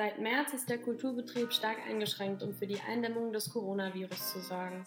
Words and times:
Seit 0.00 0.18
März 0.18 0.54
ist 0.54 0.70
der 0.70 0.78
Kulturbetrieb 0.78 1.52
stark 1.52 1.76
eingeschränkt, 1.86 2.42
um 2.42 2.54
für 2.54 2.66
die 2.66 2.80
Eindämmung 2.88 3.34
des 3.34 3.50
Coronavirus 3.50 4.32
zu 4.32 4.40
sorgen. 4.40 4.82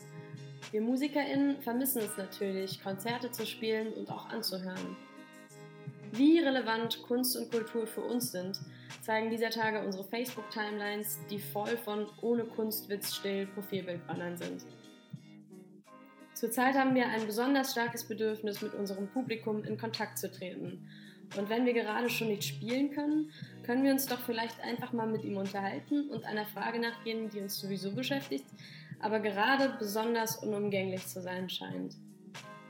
Wir 0.72 0.82
MusikerInnen 0.82 1.62
vermissen 1.62 2.02
es 2.02 2.18
natürlich, 2.18 2.82
Konzerte 2.82 3.30
zu 3.30 3.46
spielen 3.46 3.94
und 3.94 4.10
auch 4.10 4.28
anzuhören. 4.30 4.98
Wie 6.14 6.40
relevant 6.40 7.04
Kunst 7.04 7.38
und 7.38 7.52
Kultur 7.52 7.86
für 7.86 8.02
uns 8.02 8.32
sind, 8.32 8.60
zeigen 9.04 9.30
dieser 9.30 9.52
Tage 9.52 9.86
unsere 9.86 10.04
Facebook-Timelines, 10.04 11.20
die 11.30 11.38
voll 11.38 11.78
von 11.78 12.08
ohne 12.24 12.46
Kunstwitz 12.46 13.14
still 13.14 13.46
Profilbildbannern 13.54 14.36
sind. 14.36 14.66
Zurzeit 16.34 16.74
haben 16.74 16.96
wir 16.96 17.06
ein 17.06 17.28
besonders 17.28 17.74
starkes 17.74 18.08
Bedürfnis, 18.08 18.64
mit 18.64 18.74
unserem 18.74 19.08
Publikum 19.10 19.64
in 19.64 19.78
Kontakt 19.78 20.18
zu 20.18 20.32
treten. 20.32 20.90
Und 21.38 21.50
wenn 21.50 21.66
wir 21.66 21.74
gerade 21.74 22.10
schon 22.10 22.30
nicht 22.30 22.44
spielen 22.44 22.92
können, 22.92 23.32
können 23.64 23.84
wir 23.84 23.92
uns 23.92 24.06
doch 24.06 24.20
vielleicht 24.20 24.62
einfach 24.62 24.94
mal 24.94 25.08
mit 25.08 25.24
ihm 25.24 25.38
unterhalten 25.38 26.10
und 26.10 26.26
einer 26.26 26.46
Frage 26.46 26.80
nachgehen, 26.80 27.30
die 27.30 27.40
uns 27.40 27.60
sowieso 27.60 27.92
beschäftigt, 27.92 28.46
aber 29.00 29.20
gerade 29.20 29.76
besonders 29.80 30.38
unumgänglich 30.38 31.06
zu 31.08 31.22
sein 31.22 31.50
scheint. 31.50 31.96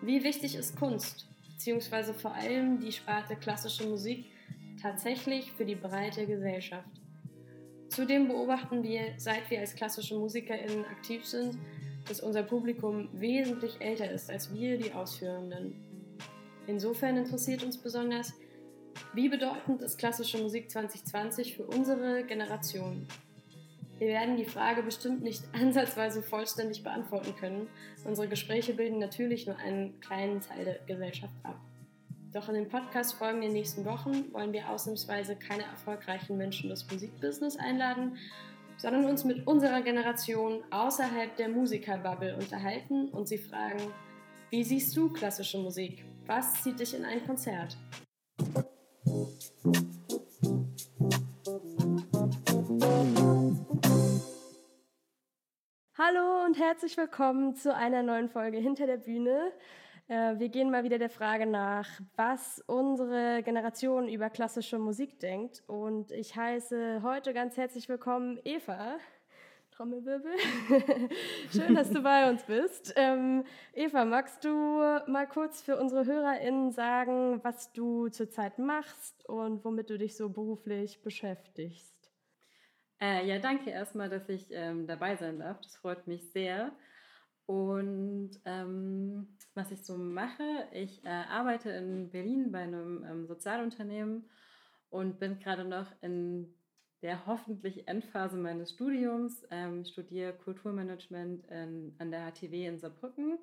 Wie 0.01 0.23
wichtig 0.23 0.55
ist 0.55 0.77
Kunst, 0.77 1.27
beziehungsweise 1.51 2.13
vor 2.13 2.33
allem 2.33 2.79
die 2.79 2.91
Sparte 2.91 3.35
klassische 3.35 3.87
Musik, 3.87 4.25
tatsächlich 4.81 5.51
für 5.51 5.65
die 5.65 5.75
breite 5.75 6.25
Gesellschaft? 6.25 6.89
Zudem 7.89 8.27
beobachten 8.27 8.83
wir, 8.83 9.13
seit 9.17 9.49
wir 9.51 9.59
als 9.59 9.75
klassische 9.75 10.17
MusikerInnen 10.17 10.85
aktiv 10.85 11.25
sind, 11.25 11.57
dass 12.07 12.21
unser 12.21 12.43
Publikum 12.43 13.07
wesentlich 13.13 13.79
älter 13.79 14.11
ist 14.11 14.29
als 14.29 14.53
wir, 14.53 14.77
die 14.77 14.91
Ausführenden. 14.91 15.75
Insofern 16.67 17.17
interessiert 17.17 17.63
uns 17.63 17.77
besonders, 17.77 18.33
wie 19.13 19.29
bedeutend 19.29 19.81
ist 19.81 19.99
klassische 19.99 20.39
Musik 20.39 20.71
2020 20.71 21.55
für 21.55 21.65
unsere 21.65 22.23
Generation? 22.23 23.07
Wir 23.99 24.07
werden 24.07 24.37
die 24.37 24.45
Frage 24.45 24.81
bestimmt 24.81 25.21
nicht 25.21 25.43
ansatzweise 25.53 26.23
vollständig 26.23 26.83
beantworten 26.83 27.35
können. 27.35 27.67
Unsere 28.05 28.27
Gespräche 28.27 28.73
bilden 28.73 28.97
natürlich 28.97 29.45
nur 29.45 29.57
einen 29.57 29.99
kleinen 29.99 30.41
Teil 30.41 30.65
der 30.65 30.79
Gesellschaft 30.87 31.35
ab. 31.43 31.59
Doch 32.33 32.49
in 32.49 32.55
den 32.55 32.67
Podcast-Folgen 32.67 33.41
der 33.41 33.51
nächsten 33.51 33.85
Wochen 33.85 34.33
wollen 34.33 34.51
wir 34.51 34.67
ausnahmsweise 34.67 35.35
keine 35.35 35.63
erfolgreichen 35.63 36.35
Menschen 36.35 36.71
des 36.71 36.89
Musikbusiness 36.91 37.57
einladen, 37.57 38.17
sondern 38.77 39.05
uns 39.05 39.23
mit 39.23 39.45
unserer 39.45 39.81
Generation 39.83 40.63
außerhalb 40.71 41.35
der 41.37 41.49
Musikerbubble 41.49 42.35
unterhalten 42.35 43.09
und 43.09 43.27
sie 43.27 43.37
fragen, 43.37 43.93
wie 44.49 44.63
siehst 44.63 44.97
du 44.97 45.13
klassische 45.13 45.59
Musik? 45.59 46.03
Was 46.25 46.63
zieht 46.63 46.79
dich 46.79 46.95
in 46.95 47.05
ein 47.05 47.23
Konzert? 47.25 47.77
Hallo 56.05 56.43
und 56.43 56.59
herzlich 56.59 56.97
willkommen 56.97 57.55
zu 57.55 57.73
einer 57.73 58.03
neuen 58.03 58.27
Folge 58.27 58.57
Hinter 58.57 58.87
der 58.87 58.97
Bühne. 58.97 59.53
Äh, 60.09 60.37
wir 60.37 60.49
gehen 60.49 60.69
mal 60.69 60.83
wieder 60.83 60.97
der 60.97 61.09
Frage 61.09 61.45
nach, 61.45 61.87
was 62.17 62.61
unsere 62.67 63.41
Generation 63.41 64.09
über 64.09 64.29
klassische 64.29 64.77
Musik 64.79 65.21
denkt. 65.21 65.63
Und 65.65 66.11
ich 66.11 66.35
heiße 66.35 67.03
heute 67.03 67.33
ganz 67.33 67.55
herzlich 67.55 67.87
willkommen 67.87 68.37
Eva. 68.43 68.97
Trommelwirbel. 69.71 70.33
Schön, 71.53 71.73
dass 71.73 71.89
du 71.89 72.01
bei 72.01 72.29
uns 72.29 72.43
bist. 72.43 72.93
Ähm, 72.97 73.45
Eva, 73.71 74.03
magst 74.03 74.43
du 74.43 74.49
mal 75.07 75.25
kurz 75.25 75.61
für 75.61 75.79
unsere 75.79 76.05
HörerInnen 76.05 76.71
sagen, 76.71 77.39
was 77.43 77.71
du 77.71 78.09
zurzeit 78.09 78.59
machst 78.59 79.25
und 79.29 79.63
womit 79.63 79.89
du 79.89 79.97
dich 79.97 80.17
so 80.17 80.27
beruflich 80.27 81.01
beschäftigst? 81.01 81.92
Äh, 83.03 83.27
ja, 83.27 83.37
danke 83.37 83.69
erstmal, 83.69 84.09
dass 84.09 84.29
ich 84.29 84.45
ähm, 84.51 84.87
dabei 84.87 85.17
sein 85.17 85.39
darf. 85.39 85.59
Das 85.59 85.75
freut 85.75 86.07
mich 86.07 86.31
sehr. 86.31 86.71
Und 87.45 88.31
ähm, 88.45 89.37
was 89.55 89.71
ich 89.71 89.83
so 89.83 89.97
mache, 89.97 90.69
ich 90.71 91.03
äh, 91.03 91.09
arbeite 91.09 91.69
in 91.71 92.11
Berlin 92.11 92.53
bei 92.53 92.59
einem 92.59 93.03
ähm, 93.03 93.27
Sozialunternehmen 93.27 94.29
und 94.89 95.19
bin 95.19 95.37
gerade 95.39 95.65
noch 95.65 95.87
in 96.01 96.55
der 97.01 97.25
hoffentlich 97.25 97.89
Endphase 97.89 98.37
meines 98.37 98.71
Studiums. 98.71 99.45
Ähm, 99.51 99.83
studiere 99.83 100.31
Kulturmanagement 100.31 101.45
in, 101.47 101.95
an 101.97 102.09
der 102.09 102.31
HTW 102.31 102.67
in 102.67 102.79
Saarbrücken. 102.79 103.37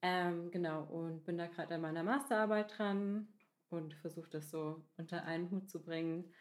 Ähm, 0.00 0.50
genau, 0.50 0.84
und 0.84 1.26
bin 1.26 1.36
da 1.36 1.46
gerade 1.46 1.74
an 1.74 1.82
meiner 1.82 2.04
Masterarbeit 2.04 2.78
dran 2.78 3.28
und 3.68 3.92
versuche 3.96 4.30
das 4.30 4.50
so 4.50 4.82
unter 4.96 5.26
einen 5.26 5.50
Hut 5.50 5.68
zu 5.68 5.82
bringen 5.82 6.32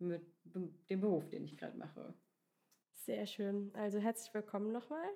mit 0.00 0.22
dem 0.44 1.00
Beruf, 1.00 1.28
den 1.28 1.44
ich 1.44 1.56
gerade 1.56 1.76
mache. 1.76 2.14
Sehr 2.92 3.26
schön. 3.26 3.70
Also 3.74 3.98
herzlich 3.98 4.32
willkommen 4.34 4.72
nochmal. 4.72 5.08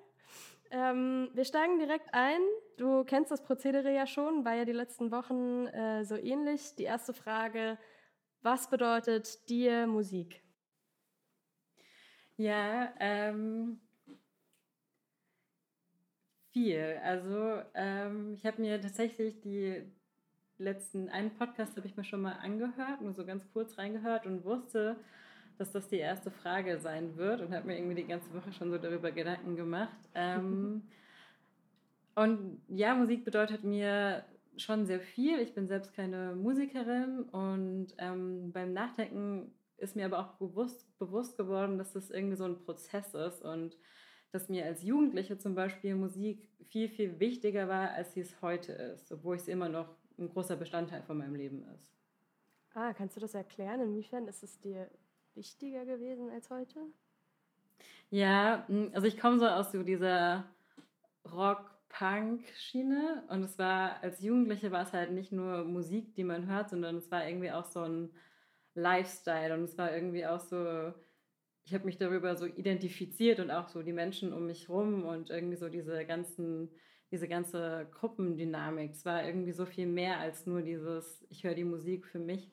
Ähm, 0.71 1.29
wir 1.33 1.45
steigen 1.45 1.77
direkt 1.79 2.13
ein. 2.13 2.39
Du 2.77 3.03
kennst 3.03 3.31
das 3.31 3.43
Prozedere 3.43 3.93
ja 3.93 4.07
schon, 4.07 4.43
war 4.43 4.55
ja 4.55 4.65
die 4.65 4.71
letzten 4.71 5.11
Wochen 5.11 5.67
äh, 5.67 6.03
so 6.03 6.15
ähnlich. 6.15 6.75
Die 6.75 6.83
erste 6.83 7.13
Frage, 7.13 7.77
was 8.41 8.69
bedeutet 8.69 9.49
dir 9.49 9.87
Musik? 9.87 10.43
Ja, 12.37 12.93
ähm, 12.99 13.79
viel. 16.51 16.99
Also 17.03 17.61
ähm, 17.73 18.33
ich 18.33 18.45
habe 18.45 18.61
mir 18.61 18.81
tatsächlich 18.81 19.39
die 19.41 19.83
letzten, 20.57 21.09
einen 21.09 21.31
Podcast 21.31 21.75
habe 21.77 21.87
ich 21.87 21.97
mir 21.97 22.03
schon 22.03 22.21
mal 22.21 22.33
angehört, 22.41 23.01
nur 23.01 23.13
so 23.13 23.25
ganz 23.25 23.45
kurz 23.51 23.77
reingehört 23.77 24.25
und 24.25 24.43
wusste, 24.43 24.95
dass 25.57 25.71
das 25.71 25.87
die 25.87 25.97
erste 25.97 26.31
Frage 26.31 26.79
sein 26.79 27.15
wird 27.17 27.41
und 27.41 27.53
habe 27.53 27.67
mir 27.67 27.77
irgendwie 27.77 27.95
die 27.95 28.07
ganze 28.07 28.33
Woche 28.33 28.51
schon 28.51 28.71
so 28.71 28.77
darüber 28.77 29.11
Gedanken 29.11 29.55
gemacht. 29.55 29.97
Ähm, 30.17 30.83
und 32.15 32.61
ja, 32.69 32.95
Musik 32.95 33.25
bedeutet 33.25 33.65
mir 33.65 34.23
schon 34.55 34.85
sehr 34.85 35.01
viel. 35.01 35.39
Ich 35.39 35.53
bin 35.53 35.67
selbst 35.67 35.93
keine 35.93 36.33
Musikerin 36.33 37.23
und 37.23 37.87
ähm, 37.97 38.53
beim 38.53 38.71
Nachdenken 38.71 39.51
ist 39.77 39.97
mir 39.97 40.05
aber 40.05 40.19
auch 40.19 40.33
bewusst, 40.37 40.97
bewusst 40.97 41.35
geworden, 41.37 41.77
dass 41.77 41.91
das 41.91 42.09
irgendwie 42.09 42.37
so 42.37 42.45
ein 42.45 42.59
Prozess 42.59 43.13
ist 43.13 43.41
und 43.41 43.77
dass 44.31 44.47
mir 44.47 44.65
als 44.65 44.83
Jugendliche 44.83 45.37
zum 45.37 45.55
Beispiel 45.55 45.95
Musik 45.95 46.49
viel, 46.69 46.89
viel 46.89 47.19
wichtiger 47.19 47.67
war, 47.67 47.91
als 47.91 48.13
sie 48.13 48.21
es 48.21 48.41
heute 48.41 48.71
ist, 48.71 49.11
obwohl 49.11 49.35
es 49.35 49.49
immer 49.49 49.67
noch 49.67 49.89
ein 50.17 50.29
großer 50.29 50.55
Bestandteil 50.55 51.03
von 51.03 51.17
meinem 51.17 51.35
Leben 51.35 51.63
ist. 51.75 51.95
Ah, 52.73 52.93
kannst 52.93 53.15
du 53.15 53.21
das 53.21 53.33
erklären? 53.33 53.79
Inwiefern 53.81 54.27
ist 54.27 54.43
es 54.43 54.59
dir 54.59 54.89
wichtiger 55.33 55.85
gewesen 55.85 56.29
als 56.29 56.49
heute? 56.49 56.79
Ja, 58.09 58.67
also 58.93 59.07
ich 59.07 59.17
komme 59.19 59.39
so 59.39 59.47
aus 59.47 59.71
so 59.71 59.83
dieser 59.83 60.45
Rock-Punk-Schiene 61.25 63.23
und 63.29 63.43
es 63.43 63.57
war, 63.57 64.01
als 64.03 64.21
Jugendliche 64.21 64.71
war 64.71 64.83
es 64.83 64.93
halt 64.93 65.11
nicht 65.11 65.31
nur 65.31 65.63
Musik, 65.63 66.13
die 66.15 66.23
man 66.23 66.47
hört, 66.47 66.69
sondern 66.69 66.97
es 66.97 67.09
war 67.11 67.27
irgendwie 67.27 67.51
auch 67.51 67.65
so 67.65 67.81
ein 67.81 68.09
Lifestyle 68.75 69.53
und 69.53 69.63
es 69.63 69.77
war 69.77 69.93
irgendwie 69.93 70.25
auch 70.25 70.39
so, 70.39 70.93
ich 71.65 71.73
habe 71.73 71.85
mich 71.85 71.97
darüber 71.97 72.35
so 72.35 72.45
identifiziert 72.45 73.39
und 73.39 73.51
auch 73.51 73.69
so 73.69 73.81
die 73.81 73.93
Menschen 73.93 74.33
um 74.33 74.45
mich 74.45 74.69
rum 74.69 75.03
und 75.05 75.29
irgendwie 75.29 75.55
so 75.57 75.69
diese 75.69 76.05
ganzen, 76.05 76.69
diese 77.15 77.29
ganze 77.29 77.87
Gruppendynamik. 77.91 78.91
Es 78.91 79.05
war 79.05 79.23
irgendwie 79.23 79.53
so 79.53 79.65
viel 79.65 79.87
mehr 79.87 80.19
als 80.19 80.45
nur 80.45 80.61
dieses, 80.61 81.25
ich 81.29 81.45
höre 81.45 81.55
die 81.55 81.63
Musik 81.63 82.05
für 82.05 82.19
mich, 82.19 82.51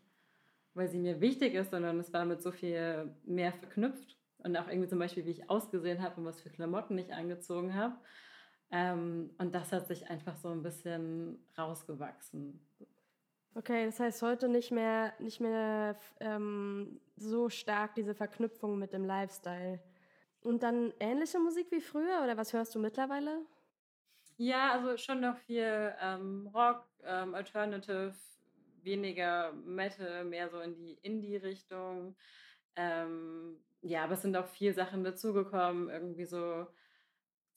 weil 0.75 0.89
sie 0.89 0.99
mir 0.99 1.21
wichtig 1.21 1.55
ist, 1.55 1.73
sondern 1.73 1.99
es 1.99 2.13
war 2.13 2.25
mit 2.25 2.41
so 2.41 2.53
viel 2.53 3.13
mehr 3.25 3.53
verknüpft 3.53 4.17
und 4.39 4.57
auch 4.57 4.69
irgendwie 4.69 4.89
zum 4.89 5.01
Beispiel, 5.01 5.27
wie 5.27 5.33
ich 5.33 5.51
ausgesehen 5.51 6.01
habe 6.01 6.21
und 6.21 6.27
was 6.27 6.41
für 6.41 6.49
Klamotten 6.49 6.97
ich 6.97 7.13
angezogen 7.13 7.75
habe. 7.75 7.97
Ähm, 8.71 9.31
und 9.39 9.53
das 9.53 9.73
hat 9.73 9.89
sich 9.89 10.09
einfach 10.09 10.37
so 10.37 10.51
ein 10.51 10.63
bisschen 10.63 11.45
rausgewachsen. 11.59 12.61
Okay, 13.57 13.87
das 13.87 13.99
heißt 13.99 14.23
heute 14.23 14.49
nicht 14.49 14.71
mehr, 14.71 15.13
nicht 15.19 15.41
mehr 15.41 15.99
ähm, 16.21 17.01
so 17.17 17.49
stark 17.49 17.97
diese 17.97 18.15
Verknüpfung 18.15 18.79
mit 18.79 18.93
dem 18.93 19.05
Lifestyle. 19.05 19.81
Und 20.41 20.63
dann 20.63 20.93
ähnliche 21.01 21.41
Musik 21.41 21.67
wie 21.73 21.81
früher 21.81 22.23
oder 22.23 22.37
was 22.37 22.53
hörst 22.53 22.77
du 22.77 22.79
mittlerweile? 22.79 23.45
Ja, 24.37 24.73
also 24.73 24.97
schon 24.97 25.21
noch 25.21 25.37
viel 25.39 25.95
ähm, 26.01 26.49
Rock, 26.53 26.85
ähm, 27.05 27.35
Alternative, 27.35 28.15
weniger 28.83 29.53
Metal, 29.53 30.25
mehr 30.25 30.49
so 30.49 30.61
in 30.61 30.75
die 30.75 30.95
Indie-Richtung. 31.03 32.17
Ähm, 32.77 33.57
ja, 33.83 34.05
aber 34.05 34.15
es 34.15 34.23
sind 34.23 34.37
auch 34.37 34.47
viele 34.47 34.75
Sachen 34.75 35.05
dazugekommen, 35.05 35.89
irgendwie 35.91 36.25
so, 36.25 36.67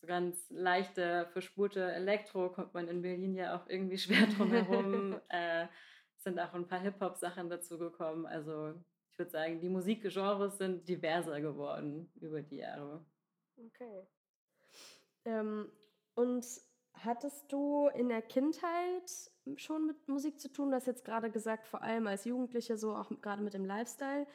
so 0.02 0.08
ganz 0.08 0.50
leichte, 0.50 1.28
verspurte 1.32 1.92
Elektro 1.92 2.50
kommt 2.50 2.74
man 2.74 2.88
in 2.88 3.02
Berlin 3.02 3.36
ja 3.36 3.56
auch 3.56 3.68
irgendwie 3.68 3.98
schwer 3.98 4.28
drum 4.28 4.52
herum. 4.52 5.20
äh, 5.30 5.68
sind 6.18 6.40
auch 6.40 6.54
ein 6.54 6.68
paar 6.68 6.80
Hip-Hop-Sachen 6.80 7.50
dazugekommen. 7.50 8.26
Also 8.26 8.74
ich 9.12 9.18
würde 9.18 9.32
sagen, 9.32 9.62
die 9.62 9.70
Musikgenres 9.70 10.58
sind 10.58 10.88
diverser 10.88 11.40
geworden 11.40 12.12
über 12.20 12.42
die 12.42 12.58
Jahre. 12.58 13.06
Okay. 13.58 14.08
Ähm, 15.24 15.72
und 16.16 16.46
hattest 16.94 17.52
du 17.52 17.88
in 17.90 18.10
der 18.10 18.22
Kindheit 18.22 19.32
schon 19.58 19.88
mit 19.88 20.08
Musik 20.08 20.40
zu 20.40 20.52
tun? 20.52 20.70
Du 20.70 20.76
hast 20.76 20.88
jetzt 20.88 21.06
gerade 21.06 21.30
gesagt, 21.30 21.68
vor 21.68 21.82
allem 21.82 22.08
als 22.08 22.26
Jugendliche, 22.26 22.78
so 22.78 22.96
auch 22.96 23.12
gerade 23.22 23.44
mit 23.44 23.54
dem 23.54 23.66
Lifestyle. 23.66 24.26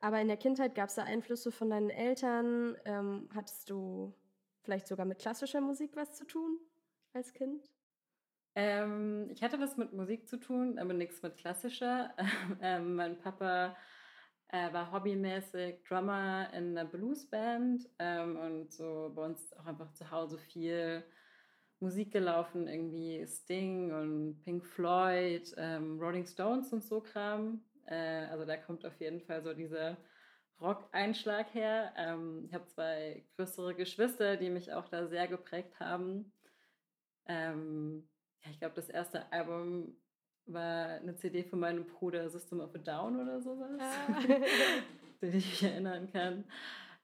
Aber 0.00 0.20
in 0.20 0.28
der 0.28 0.36
Kindheit 0.36 0.74
gab 0.74 0.88
es 0.88 0.94
da 0.94 1.04
Einflüsse 1.04 1.50
von 1.50 1.70
deinen 1.70 1.90
Eltern? 1.90 2.76
Ähm, 2.84 3.28
hattest 3.34 3.68
du 3.70 4.14
vielleicht 4.62 4.86
sogar 4.86 5.06
mit 5.06 5.18
klassischer 5.18 5.60
Musik 5.60 5.96
was 5.96 6.14
zu 6.14 6.24
tun 6.26 6.58
als 7.12 7.32
Kind? 7.32 7.70
Ähm, 8.54 9.28
ich 9.30 9.42
hatte 9.42 9.60
was 9.60 9.76
mit 9.76 9.92
Musik 9.92 10.28
zu 10.28 10.38
tun, 10.38 10.78
aber 10.78 10.92
nichts 10.92 11.22
mit 11.22 11.36
klassischer. 11.36 12.14
ähm, 12.60 12.96
mein 12.96 13.18
Papa 13.18 13.76
äh, 14.48 14.72
war 14.72 14.92
hobbymäßig 14.92 15.84
Drummer 15.84 16.52
in 16.52 16.76
einer 16.76 16.88
Bluesband 16.88 17.88
ähm, 17.98 18.36
und 18.36 18.72
so 18.72 19.12
bei 19.14 19.24
uns 19.24 19.52
auch 19.54 19.66
einfach 19.66 19.92
zu 19.92 20.10
Hause 20.10 20.38
viel 20.38 21.04
Musik 21.80 22.12
gelaufen, 22.12 22.66
irgendwie 22.66 23.24
Sting 23.26 23.92
und 23.92 24.40
Pink 24.44 24.64
Floyd, 24.64 25.54
ähm, 25.56 25.98
Rolling 26.00 26.26
Stones 26.26 26.72
und 26.72 26.82
so 26.82 27.00
Kram. 27.00 27.62
Äh, 27.86 28.26
also 28.30 28.44
da 28.44 28.56
kommt 28.56 28.84
auf 28.84 28.98
jeden 29.00 29.20
Fall 29.20 29.42
so 29.42 29.54
dieser 29.54 29.96
Rock-Einschlag 30.60 31.54
her. 31.54 31.92
Ähm, 31.96 32.44
ich 32.46 32.54
habe 32.54 32.66
zwei 32.66 33.24
größere 33.36 33.74
Geschwister, 33.74 34.36
die 34.36 34.50
mich 34.50 34.72
auch 34.72 34.88
da 34.88 35.06
sehr 35.06 35.28
geprägt 35.28 35.78
haben. 35.78 36.32
Ähm, 37.26 38.08
ja, 38.44 38.50
ich 38.50 38.58
glaube, 38.58 38.74
das 38.74 38.88
erste 38.88 39.30
Album 39.32 39.96
war 40.46 40.88
eine 40.96 41.14
CD 41.14 41.44
von 41.44 41.60
meinem 41.60 41.86
Bruder, 41.86 42.28
System 42.30 42.60
of 42.60 42.74
a 42.74 42.78
Down 42.78 43.20
oder 43.20 43.40
sowas, 43.40 43.80
ah. 43.80 44.20
den 45.22 45.36
ich 45.36 45.46
mich 45.46 45.62
erinnern 45.62 46.10
kann. 46.10 46.44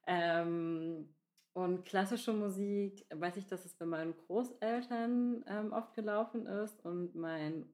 Ähm, 0.06 1.13
und 1.54 1.84
klassische 1.84 2.32
Musik, 2.32 3.06
weiß 3.14 3.36
ich, 3.36 3.46
dass 3.46 3.64
es 3.64 3.74
bei 3.74 3.86
meinen 3.86 4.16
Großeltern 4.16 5.44
ähm, 5.46 5.72
oft 5.72 5.94
gelaufen 5.94 6.46
ist. 6.46 6.84
Und 6.84 7.14
mein 7.14 7.72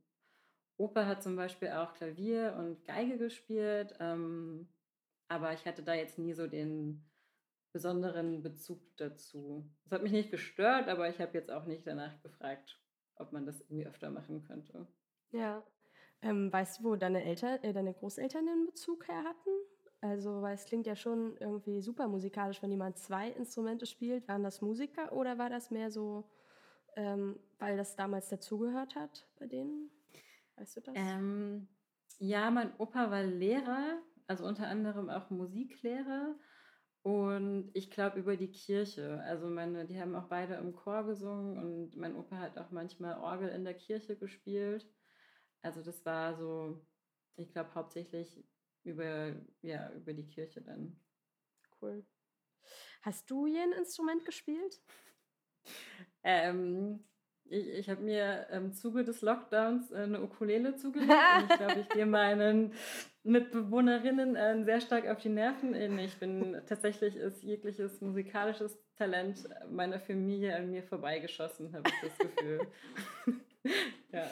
Opa 0.77 1.06
hat 1.06 1.23
zum 1.23 1.35
Beispiel 1.35 1.71
auch 1.71 1.94
Klavier 1.94 2.55
und 2.59 2.85
Geige 2.85 3.17
gespielt. 3.17 3.94
Ähm, 3.99 4.69
aber 5.29 5.55
ich 5.55 5.65
hatte 5.65 5.82
da 5.82 5.94
jetzt 5.94 6.19
nie 6.19 6.35
so 6.35 6.47
den 6.47 7.11
besonderen 7.73 8.43
Bezug 8.43 8.81
dazu. 8.99 9.65
Das 9.85 9.93
hat 9.93 10.03
mich 10.03 10.12
nicht 10.12 10.31
gestört, 10.31 10.88
aber 10.88 11.09
ich 11.09 11.19
habe 11.19 11.38
jetzt 11.38 11.50
auch 11.50 11.65
nicht 11.65 11.87
danach 11.87 12.21
gefragt, 12.21 12.79
ob 13.15 13.32
man 13.32 13.47
das 13.47 13.62
irgendwie 13.62 13.87
öfter 13.87 14.11
machen 14.11 14.43
könnte. 14.43 14.87
Ja. 15.31 15.62
Ähm, 16.21 16.53
weißt 16.53 16.81
du, 16.81 16.85
wo 16.85 16.97
deine 16.97 17.25
Eltern, 17.25 17.62
äh, 17.62 17.73
deine 17.73 17.94
Großeltern 17.94 18.44
den 18.44 18.67
Bezug 18.67 19.09
her 19.09 19.25
hatten? 19.25 19.50
Also, 20.02 20.41
weil 20.41 20.55
es 20.55 20.64
klingt 20.64 20.87
ja 20.87 20.97
schon 20.97 21.37
irgendwie 21.38 21.82
super 21.82 22.08
musikalisch, 22.08 22.62
wenn 22.62 22.70
jemand 22.70 22.99
zwei 22.99 23.29
Instrumente 23.31 23.85
spielt. 23.85 24.26
Waren 24.29 24.43
das 24.43 24.62
Musiker 24.62 25.12
oder 25.12 25.37
war 25.37 25.50
das 25.50 25.70
mehr 25.70 25.91
so, 25.91 26.25
ähm, 26.97 27.38
weil 27.58 27.76
das 27.76 27.97
damals 27.97 28.29
dazugehört 28.31 28.94
hat 28.94 29.26
bei 29.38 29.47
denen? 29.47 29.91
Weißt 30.56 30.76
du 30.76 30.81
das? 30.81 30.94
Ähm, 30.97 31.69
ja, 32.19 32.50
mein 32.50 32.73
Opa 32.79 33.11
war 33.11 33.23
Lehrer, 33.23 34.00
also 34.26 34.47
unter 34.47 34.69
anderem 34.69 35.11
auch 35.11 35.29
Musiklehrer. 35.29 36.35
Und 37.03 37.70
ich 37.73 37.91
glaube 37.91 38.19
über 38.19 38.37
die 38.37 38.50
Kirche. 38.50 39.20
Also 39.25 39.49
meine, 39.49 39.87
die 39.87 40.00
haben 40.00 40.14
auch 40.14 40.29
beide 40.29 40.55
im 40.55 40.75
Chor 40.75 41.05
gesungen 41.05 41.58
und 41.58 41.96
mein 41.96 42.14
Opa 42.14 42.37
hat 42.37 42.58
auch 42.58 42.70
manchmal 42.70 43.19
Orgel 43.19 43.49
in 43.49 43.64
der 43.64 43.75
Kirche 43.75 44.17
gespielt. 44.17 44.87
Also 45.62 45.82
das 45.82 46.05
war 46.05 46.37
so, 46.37 46.87
ich 47.37 47.53
glaube 47.53 47.75
hauptsächlich 47.75 48.44
über, 48.85 49.35
ja, 49.62 49.91
über 49.93 50.12
die 50.12 50.27
Kirche 50.27 50.61
dann. 50.62 50.97
Cool. 51.81 52.05
Hast 53.03 53.31
du 53.31 53.47
je 53.47 53.61
ein 53.61 53.73
Instrument 53.73 54.25
gespielt? 54.25 54.81
Ähm, 56.23 57.03
ich, 57.50 57.69
ich 57.69 57.91
habe 57.91 58.03
mir 58.03 58.47
im 58.50 58.73
Zuge 58.73 59.05
des 59.05 59.23
Lockdowns 59.23 59.93
eine 59.93 60.23
Ukulele 60.23 60.77
zugelegt 60.77 61.12
und 61.37 61.50
ich 61.50 61.56
glaube, 61.59 61.81
ich 61.81 61.88
gehe 61.88 62.06
meinen 62.06 62.75
Mitbewohnerinnen 63.23 64.37
äh, 64.37 64.65
sehr 64.65 64.81
stark 64.81 65.09
auf 65.09 65.19
die 65.19 65.29
Nerven. 65.29 65.99
Ich 65.99 66.19
bin 66.19 66.61
tatsächlich 66.67 67.17
ist 67.17 67.43
jegliches 67.43 68.00
musikalisches 68.00 68.79
Talent 68.97 69.49
meiner 69.71 69.99
Familie 69.99 70.56
an 70.56 70.71
mir 70.71 70.82
vorbeigeschossen, 70.82 71.75
habe 71.75 71.88
ich 71.88 72.09
das 72.09 72.19
Gefühl. 72.19 72.61
ja. 74.12 74.31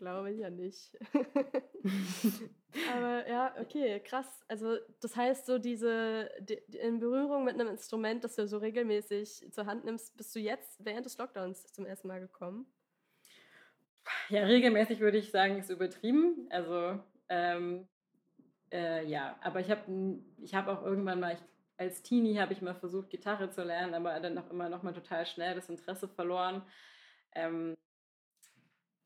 Glaube 0.00 0.30
ich 0.30 0.38
ja 0.38 0.48
nicht. 0.48 0.96
Aber 2.90 3.28
ja, 3.28 3.54
okay, 3.60 4.00
krass. 4.00 4.26
Also 4.48 4.78
das 5.02 5.14
heißt, 5.14 5.44
so 5.44 5.58
diese 5.58 6.30
die, 6.40 6.54
in 6.78 7.00
Berührung 7.00 7.44
mit 7.44 7.52
einem 7.52 7.68
Instrument, 7.68 8.24
das 8.24 8.34
du 8.34 8.48
so 8.48 8.56
regelmäßig 8.56 9.52
zur 9.52 9.66
Hand 9.66 9.84
nimmst, 9.84 10.16
bist 10.16 10.34
du 10.34 10.38
jetzt 10.40 10.82
während 10.82 11.04
des 11.04 11.18
Lockdowns 11.18 11.70
zum 11.74 11.84
ersten 11.84 12.08
Mal 12.08 12.18
gekommen? 12.20 12.64
Ja, 14.30 14.44
regelmäßig 14.44 15.00
würde 15.00 15.18
ich 15.18 15.30
sagen, 15.30 15.58
ist 15.58 15.68
übertrieben. 15.68 16.46
Also 16.48 16.98
ähm, 17.28 17.86
äh, 18.72 19.04
ja, 19.06 19.38
aber 19.42 19.60
ich 19.60 19.70
habe 19.70 19.82
ich 20.38 20.54
hab 20.54 20.66
auch 20.68 20.82
irgendwann 20.82 21.20
mal, 21.20 21.34
ich, 21.34 21.42
als 21.76 22.02
Teenie 22.02 22.40
habe 22.40 22.54
ich 22.54 22.62
mal 22.62 22.74
versucht, 22.74 23.10
Gitarre 23.10 23.50
zu 23.50 23.64
lernen, 23.64 23.92
aber 23.92 24.18
dann 24.20 24.38
auch 24.38 24.48
immer 24.48 24.70
noch 24.70 24.82
mal 24.82 24.94
total 24.94 25.26
schnell 25.26 25.54
das 25.54 25.68
Interesse 25.68 26.08
verloren. 26.08 26.62
Ähm, 27.34 27.76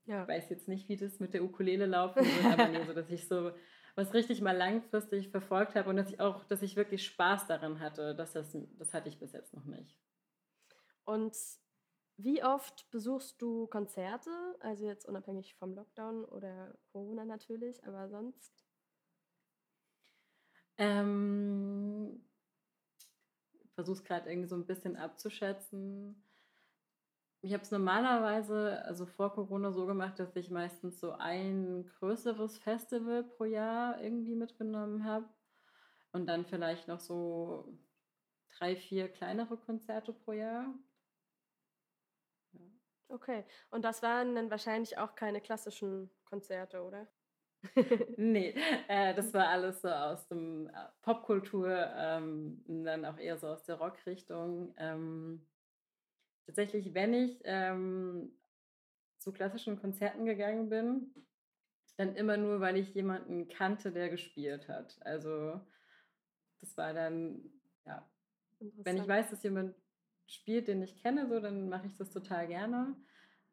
ja. 0.07 0.23
Ich 0.23 0.29
weiß 0.29 0.51
jetzt 0.51 0.69
nicht, 0.69 0.89
wie 0.89 0.97
das 0.97 1.21
mit 1.21 1.35
der 1.35 1.45
Ukulele 1.45 1.87
laufen 1.87 2.25
wird, 2.25 2.45
aber 2.45 2.69
nee, 2.69 2.85
so 2.87 2.93
dass 2.93 3.11
ich 3.11 3.27
so 3.27 3.53
was 3.97 4.13
richtig 4.13 4.41
mal 4.41 4.57
langfristig 4.57 5.31
verfolgt 5.31 5.77
habe 5.77 5.89
und 5.89 5.97
dass 5.97 6.11
ich 6.11 6.21
auch, 6.21 6.45
dass 6.45 6.63
ich 6.63 6.77
wirklich 6.77 7.07
Spaß 7.07 7.47
daran 7.47 7.81
hatte, 7.81 8.15
dass 8.15 8.33
das, 8.33 8.57
das 8.79 8.93
hatte 8.93 9.09
ich 9.09 9.19
bis 9.19 9.33
jetzt 9.33 9.55
noch 9.55 9.65
nicht. 9.65 9.97
Und 11.05 11.37
wie 12.17 12.43
oft 12.43 12.91
besuchst 12.91 13.41
du 13.41 13.67
Konzerte? 13.69 14.31
Also 14.61 14.87
jetzt 14.87 15.07
unabhängig 15.07 15.55
vom 15.57 15.75
Lockdown 15.75 16.25
oder 16.25 16.77
Corona 16.93 17.25
natürlich, 17.25 17.85
aber 17.85 18.09
sonst? 18.09 18.53
Ähm, 20.77 22.25
versuche 23.75 23.99
es 23.99 24.05
gerade 24.05 24.31
irgendwie 24.31 24.49
so 24.49 24.57
ein 24.57 24.67
bisschen 24.67 24.97
abzuschätzen 24.97 26.21
ich 27.45 27.53
habe 27.53 27.63
es 27.63 27.71
normalerweise, 27.71 28.83
also 28.87 29.05
vor 29.05 29.35
Corona, 29.35 29.71
so 29.71 29.85
gemacht, 29.85 30.19
dass 30.19 30.35
ich 30.35 30.51
meistens 30.51 30.99
so 30.99 31.13
ein 31.13 31.85
größeres 31.99 32.57
Festival 32.57 33.23
pro 33.23 33.45
Jahr 33.45 34.01
irgendwie 34.03 34.35
mitgenommen 34.35 35.05
habe 35.05 35.29
und 36.13 36.27
dann 36.27 36.47
vielleicht 36.47 36.89
noch 36.89 37.01
so 37.01 37.79
drei, 38.57 38.77
vier 38.77 39.09
kleinere 39.09 39.59
Konzerte 39.59 40.15
pro 40.15 40.33
Jahr. 40.33 40.73
Ja. 42.53 42.61
Okay, 43.09 43.45
und 43.71 43.85
das 43.85 44.03
waren 44.03 44.35
dann 44.35 44.51
wahrscheinlich 44.51 44.97
auch 44.97 45.15
keine 45.15 45.43
klassischen 45.43 46.11
Konzerte, 46.25 46.83
oder? 46.83 47.07
nee, 48.17 48.55
äh, 48.89 49.15
das 49.15 49.35
war 49.35 49.49
alles 49.49 49.83
so 49.83 49.89
aus 49.89 50.27
dem 50.29 50.69
äh, 50.69 50.73
Popkultur, 51.03 51.69
ähm, 51.95 52.65
dann 52.67 53.05
auch 53.05 53.19
eher 53.19 53.37
so 53.37 53.49
aus 53.49 53.65
der 53.65 53.77
Rockrichtung. 53.77 54.75
Ähm, 54.79 55.47
tatsächlich, 56.47 56.95
wenn 56.95 57.15
ich 57.15 57.41
ähm, 57.45 58.33
zu 59.19 59.33
klassischen 59.33 59.81
Konzerten 59.81 60.25
gegangen 60.25 60.69
bin, 60.69 61.15
dann 61.97 62.17
immer 62.17 62.37
nur, 62.37 62.61
weil 62.61 62.77
ich 62.77 62.95
jemanden 62.95 63.49
kannte, 63.49 63.93
der 63.93 64.09
gespielt 64.09 64.69
hat. 64.69 64.99
Also 65.05 65.61
das 66.61 66.77
war 66.77 66.93
dann, 66.93 67.41
ja, 67.87 68.09
wenn 68.61 68.97
ich 68.97 69.07
weiß, 69.07 69.31
dass 69.31 69.43
jemand 69.43 69.75
spielt, 70.27 70.69
den 70.69 70.83
ich 70.83 70.97
kenne, 70.97 71.29
so, 71.29 71.39
dann 71.41 71.69
mache 71.69 71.87
ich 71.87 71.97
das 71.97 72.11
total 72.11 72.47
gerne. 72.49 72.97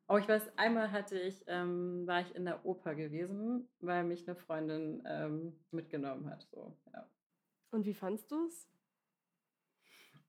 Aber 0.08 0.20
ich 0.20 0.28
weiß, 0.28 0.58
einmal 0.58 0.92
hatte 0.92 1.18
ich, 1.20 1.44
ähm, 1.48 2.06
war 2.06 2.22
ich 2.22 2.36
in 2.36 2.46
der 2.46 2.66
Oper 2.66 2.96
gewesen, 2.96 3.70
weil 3.80 4.04
mich 4.04 4.28
eine 4.28 4.36
Freundin 4.36 5.04
ähm, 5.06 5.54
mitgenommen 5.72 6.30
hat. 6.30 6.48
So, 6.52 6.76
ja. 6.94 7.08
Und 7.70 7.86
wie 7.86 7.94
fandst 7.94 8.30
du 8.32 8.48
es? 8.48 8.68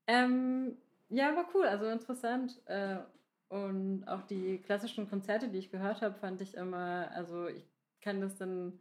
Ähm, 0.07 0.77
ja, 1.13 1.35
war 1.35 1.47
cool, 1.53 1.65
also 1.65 1.85
interessant. 1.85 2.59
Äh, 2.65 2.97
und 3.49 4.07
auch 4.07 4.23
die 4.23 4.59
klassischen 4.59 5.07
Konzerte, 5.07 5.47
die 5.47 5.59
ich 5.59 5.69
gehört 5.69 6.01
habe, 6.01 6.15
fand 6.15 6.41
ich 6.41 6.55
immer, 6.55 7.11
also 7.11 7.47
ich 7.47 7.69
kann 8.01 8.19
das 8.19 8.35
dann 8.35 8.79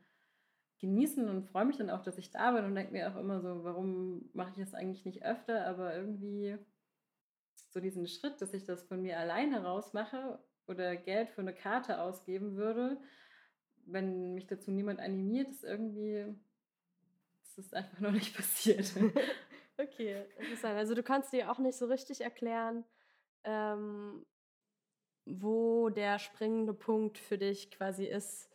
genießen 0.81 1.29
und 1.29 1.45
freue 1.45 1.67
mich 1.67 1.77
dann 1.77 1.91
auch, 1.91 2.03
dass 2.03 2.17
ich 2.17 2.31
da 2.31 2.53
bin 2.53 2.65
und 2.65 2.75
denke 2.75 2.93
mir 2.93 3.13
auch 3.13 3.19
immer 3.19 3.41
so, 3.43 3.65
warum 3.65 4.31
mache 4.33 4.51
ich 4.53 4.65
das 4.65 4.73
eigentlich 4.73 5.05
nicht 5.05 5.25
öfter, 5.25 5.67
aber 5.67 5.95
irgendwie 5.95 6.57
so 7.71 7.81
diesen 7.81 8.07
Schritt, 8.07 8.41
dass 8.41 8.55
ich 8.55 8.65
das 8.65 8.83
von 8.83 9.03
mir 9.03 9.19
alleine 9.19 9.63
raus 9.63 9.93
mache 9.93 10.39
oder 10.67 10.97
Geld 10.97 11.29
für 11.29 11.43
eine 11.43 11.55
Karte 11.55 12.01
ausgeben 12.01 12.57
würde, 12.57 12.99
wenn 13.85 14.33
mich 14.35 14.47
dazu 14.47 14.71
niemand 14.71 15.01
animiert, 15.01 15.51
ist 15.51 15.65
irgendwie, 15.65 16.35
das 17.45 17.67
ist 17.67 17.75
einfach 17.75 18.01
noch 18.01 18.13
nicht 18.13 18.35
passiert. 18.37 18.91
Okay, 19.79 20.27
interessant. 20.39 20.77
Also 20.77 20.95
du 20.95 21.03
kannst 21.03 21.33
dir 21.33 21.51
auch 21.51 21.59
nicht 21.59 21.77
so 21.77 21.87
richtig 21.87 22.21
erklären, 22.21 22.85
ähm, 23.45 24.25
wo 25.25 25.89
der 25.89 26.19
springende 26.19 26.75
Punkt 26.75 27.19
für 27.19 27.39
dich 27.39 27.71
quasi 27.71 28.05
ist. 28.07 28.51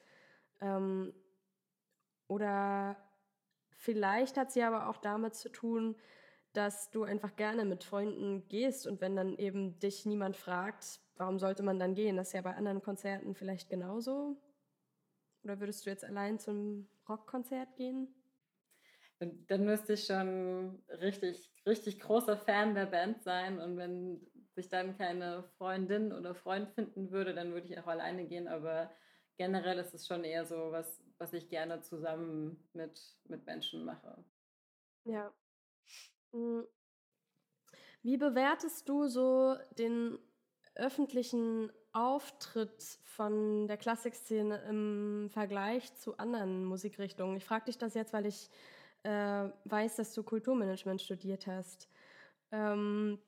Ähm, 0.61 1.13
oder 2.27 2.97
vielleicht 3.77 4.37
hat 4.37 4.51
sie 4.51 4.63
aber 4.63 4.89
auch 4.89 4.97
damit 4.97 5.35
zu 5.35 5.49
tun, 5.49 5.95
dass 6.53 6.89
du 6.91 7.03
einfach 7.03 7.35
gerne 7.35 7.65
mit 7.65 7.83
Freunden 7.83 8.47
gehst 8.49 8.87
und 8.87 9.01
wenn 9.01 9.15
dann 9.15 9.37
eben 9.37 9.79
dich 9.79 10.05
niemand 10.05 10.35
fragt, 10.37 10.99
warum 11.15 11.39
sollte 11.39 11.63
man 11.63 11.79
dann 11.79 11.95
gehen? 11.95 12.17
Das 12.17 12.27
ist 12.29 12.33
ja 12.33 12.41
bei 12.41 12.55
anderen 12.55 12.81
Konzerten 12.81 13.35
vielleicht 13.35 13.69
genauso. 13.69 14.37
Oder 15.43 15.59
würdest 15.59 15.85
du 15.85 15.89
jetzt 15.89 16.05
allein 16.05 16.39
zum 16.39 16.89
Rockkonzert 17.09 17.75
gehen? 17.75 18.07
Dann 19.19 19.65
müsste 19.65 19.93
ich 19.93 20.05
schon 20.05 20.83
richtig, 20.89 21.51
richtig 21.65 21.99
großer 21.99 22.37
Fan 22.37 22.75
der 22.75 22.85
Band 22.85 23.23
sein. 23.23 23.59
Und 23.59 23.77
wenn 23.77 24.25
sich 24.53 24.69
dann 24.69 24.97
keine 24.97 25.43
Freundin 25.57 26.13
oder 26.13 26.35
Freund 26.35 26.69
finden 26.69 27.11
würde, 27.11 27.33
dann 27.33 27.53
würde 27.53 27.67
ich 27.67 27.79
auch 27.79 27.87
alleine 27.87 28.25
gehen. 28.27 28.47
Aber 28.47 28.91
generell 29.37 29.79
ist 29.79 29.93
es 29.93 30.05
schon 30.05 30.23
eher 30.23 30.45
so, 30.45 30.71
was, 30.71 31.03
was 31.17 31.33
ich 31.33 31.49
gerne 31.49 31.81
zusammen 31.81 32.67
mit, 32.73 32.99
mit 33.25 33.45
Menschen 33.45 33.85
mache. 33.85 34.23
Ja. 35.05 35.33
Hm. 36.31 36.67
Wie 38.03 38.17
bewertest 38.17 38.87
du 38.87 39.07
so 39.07 39.55
den 39.77 40.17
öffentlichen 40.75 41.71
Auftritt 41.91 42.83
von 43.03 43.67
der 43.67 43.77
Klassikszene 43.77 44.63
im 44.69 45.29
Vergleich 45.31 45.93
zu 45.95 46.17
anderen 46.17 46.65
Musikrichtungen? 46.65 47.37
Ich 47.37 47.45
frage 47.45 47.65
dich 47.65 47.77
das 47.77 47.95
jetzt, 47.95 48.13
weil 48.13 48.27
ich 48.27 48.49
äh, 49.07 49.49
weiß, 49.63 49.95
dass 49.95 50.13
du 50.13 50.21
Kulturmanagement 50.21 51.01
studiert 51.01 51.47
hast. 51.47 51.87
Ähm, 52.51 53.19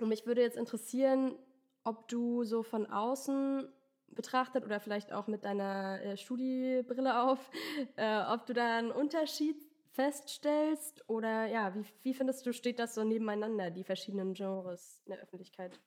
und 0.00 0.08
mich 0.08 0.24
würde 0.26 0.40
jetzt 0.40 0.56
interessieren, 0.56 1.36
ob 1.84 2.08
du 2.08 2.44
so 2.44 2.62
von 2.62 2.86
außen 2.86 3.68
betrachtet 4.08 4.64
oder 4.64 4.80
vielleicht 4.80 5.12
auch 5.12 5.26
mit 5.26 5.44
deiner 5.44 6.00
äh, 6.00 6.16
Studiebrille 6.16 7.22
auf, 7.22 7.50
äh, 7.96 8.22
ob 8.32 8.46
du 8.46 8.54
da 8.54 8.78
einen 8.78 8.90
Unterschied 8.90 9.56
feststellst 9.92 11.04
oder 11.08 11.46
ja, 11.46 11.74
wie, 11.74 11.84
wie 12.02 12.14
findest 12.14 12.46
du, 12.46 12.54
steht 12.54 12.78
das 12.78 12.94
so 12.94 13.04
nebeneinander, 13.04 13.70
die 13.70 13.84
verschiedenen 13.84 14.32
Genres 14.32 15.02
in 15.04 15.12
der 15.12 15.22
Öffentlichkeit? 15.22 15.78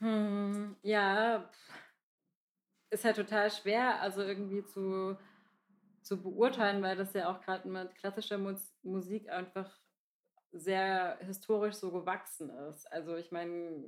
Hm, 0.00 0.76
ja, 0.82 1.48
ist 2.90 3.04
halt 3.04 3.16
total 3.16 3.48
schwer, 3.50 4.00
also 4.00 4.22
irgendwie 4.22 4.64
zu, 4.64 5.16
zu 6.02 6.22
beurteilen, 6.22 6.82
weil 6.82 6.96
das 6.96 7.12
ja 7.12 7.30
auch 7.30 7.40
gerade 7.42 7.68
mit 7.68 7.94
klassischer 7.96 8.38
Musik 8.82 9.28
einfach 9.28 9.78
sehr 10.52 11.18
historisch 11.20 11.76
so 11.76 11.92
gewachsen 11.92 12.50
ist. 12.50 12.90
Also 12.92 13.16
ich 13.16 13.30
meine, 13.30 13.84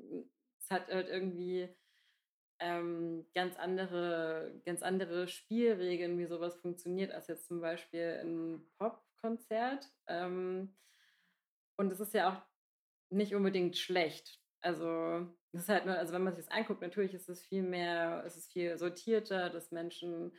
es 0.59 0.71
hat 0.71 0.89
halt 0.89 1.09
irgendwie 1.09 1.69
ähm, 2.61 3.27
ganz 3.35 3.57
andere, 3.57 4.61
ganz 4.65 4.83
andere 4.83 5.27
Spielregeln, 5.27 6.19
wie 6.19 6.27
sowas 6.27 6.57
funktioniert, 6.57 7.11
als 7.11 7.27
jetzt 7.27 7.49
zum 7.49 7.61
Beispiel 7.61 8.21
ein 8.23 8.63
Popkonzert. 8.79 9.91
Ähm, 10.07 10.77
und 11.77 11.93
es 11.93 11.99
ist 11.99 12.15
ja 12.15 12.31
auch 12.31 12.43
nicht 13.11 13.35
unbedingt 13.35 13.77
schlecht. 13.77 14.41
Also 14.61 15.27
das 15.51 15.63
ist 15.63 15.69
halt 15.69 15.87
nur, 15.87 15.99
also 15.99 16.13
wenn 16.13 16.23
man 16.23 16.37
sich 16.37 16.45
das 16.45 16.55
anguckt, 16.55 16.83
natürlich 16.83 17.15
ist 17.15 17.29
es 17.29 17.45
viel 17.45 17.63
mehr, 17.63 18.23
es 18.25 18.37
ist 18.37 18.53
viel 18.53 18.79
sortierter, 18.79 19.51
dass 19.51 19.73
Menschen 19.73 20.33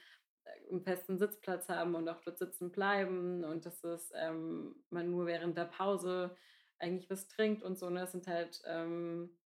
einen 0.69 0.83
festen 0.83 1.17
Sitzplatz 1.17 1.69
haben 1.69 1.95
und 1.95 2.07
auch 2.09 2.21
dort 2.21 2.37
sitzen 2.37 2.71
bleiben 2.71 3.43
und 3.43 3.65
dass 3.65 3.83
es 3.83 4.11
ähm, 4.15 4.83
man 4.89 5.11
nur 5.11 5.25
während 5.25 5.57
der 5.57 5.65
Pause 5.65 6.35
eigentlich 6.79 7.09
was 7.09 7.27
trinkt 7.27 7.63
und 7.63 7.77
so. 7.77 7.89
Ne? 7.89 8.01
Das 8.01 8.11
sind 8.11 8.27
halt 8.27 8.61
ähm, 8.65 9.37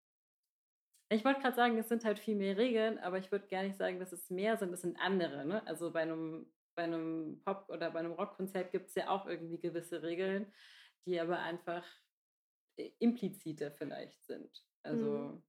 ich 1.09 1.23
wollte 1.23 1.41
gerade 1.41 1.55
sagen, 1.55 1.77
es 1.77 1.87
sind 1.87 2.03
halt 2.03 2.19
viel 2.19 2.35
mehr 2.35 2.57
Regeln, 2.57 2.97
aber 2.99 3.17
ich 3.17 3.31
würde 3.31 3.47
gar 3.47 3.63
nicht 3.63 3.77
sagen, 3.77 3.99
dass 3.99 4.11
es 4.11 4.29
mehr 4.29 4.57
sind, 4.57 4.73
es 4.73 4.81
sind 4.81 4.99
andere. 4.99 5.45
Ne? 5.45 5.65
Also 5.65 5.91
bei 5.91 6.01
einem, 6.01 6.51
bei 6.75 6.83
einem 6.83 7.41
Pop- 7.45 7.69
oder 7.69 7.91
bei 7.91 7.99
einem 7.99 8.11
Rockkonzert 8.11 8.71
gibt 8.71 8.89
es 8.89 8.95
ja 8.95 9.09
auch 9.09 9.25
irgendwie 9.25 9.59
gewisse 9.59 10.03
Regeln, 10.03 10.51
die 11.05 11.19
aber 11.19 11.39
einfach 11.39 11.85
äh, 12.77 12.91
impliziter 12.99 13.71
vielleicht 13.71 14.21
sind. 14.25 14.65
Also, 14.83 15.17
mhm. 15.17 15.43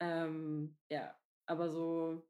ähm, 0.00 0.78
ja, 0.88 1.14
aber 1.46 1.70
so. 1.70 2.26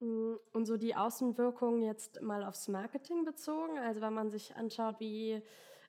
Hm, 0.00 0.38
und 0.52 0.66
so 0.66 0.76
die 0.76 0.94
Außenwirkung 0.94 1.82
jetzt 1.82 2.22
mal 2.22 2.44
aufs 2.44 2.68
Marketing 2.68 3.24
bezogen, 3.24 3.78
also 3.78 4.00
wenn 4.00 4.14
man 4.14 4.30
sich 4.30 4.54
anschaut, 4.56 5.00
wie 5.00 5.42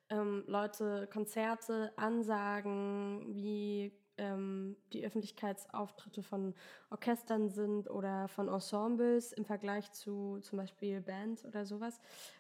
ähm, 0.10 0.44
Leute 0.48 1.08
Konzerte 1.12 1.94
ansagen, 1.96 3.36
wie 3.36 3.94
ähm, 4.18 4.76
die 4.94 5.06
Öffentlichkeitsauftritte 5.06 6.24
von 6.24 6.56
Orchestern 6.90 7.50
sind 7.50 7.90
oder 7.90 8.28
von 8.28 8.48
Ensembles 8.48 9.32
im 9.32 9.46
Vergleich 9.46 9.92
zu 9.92 10.40
zum 10.42 10.58
Beispiel 10.58 11.02
Bands 11.02 11.46
oder 11.46 11.66
sowas. 11.66 12.00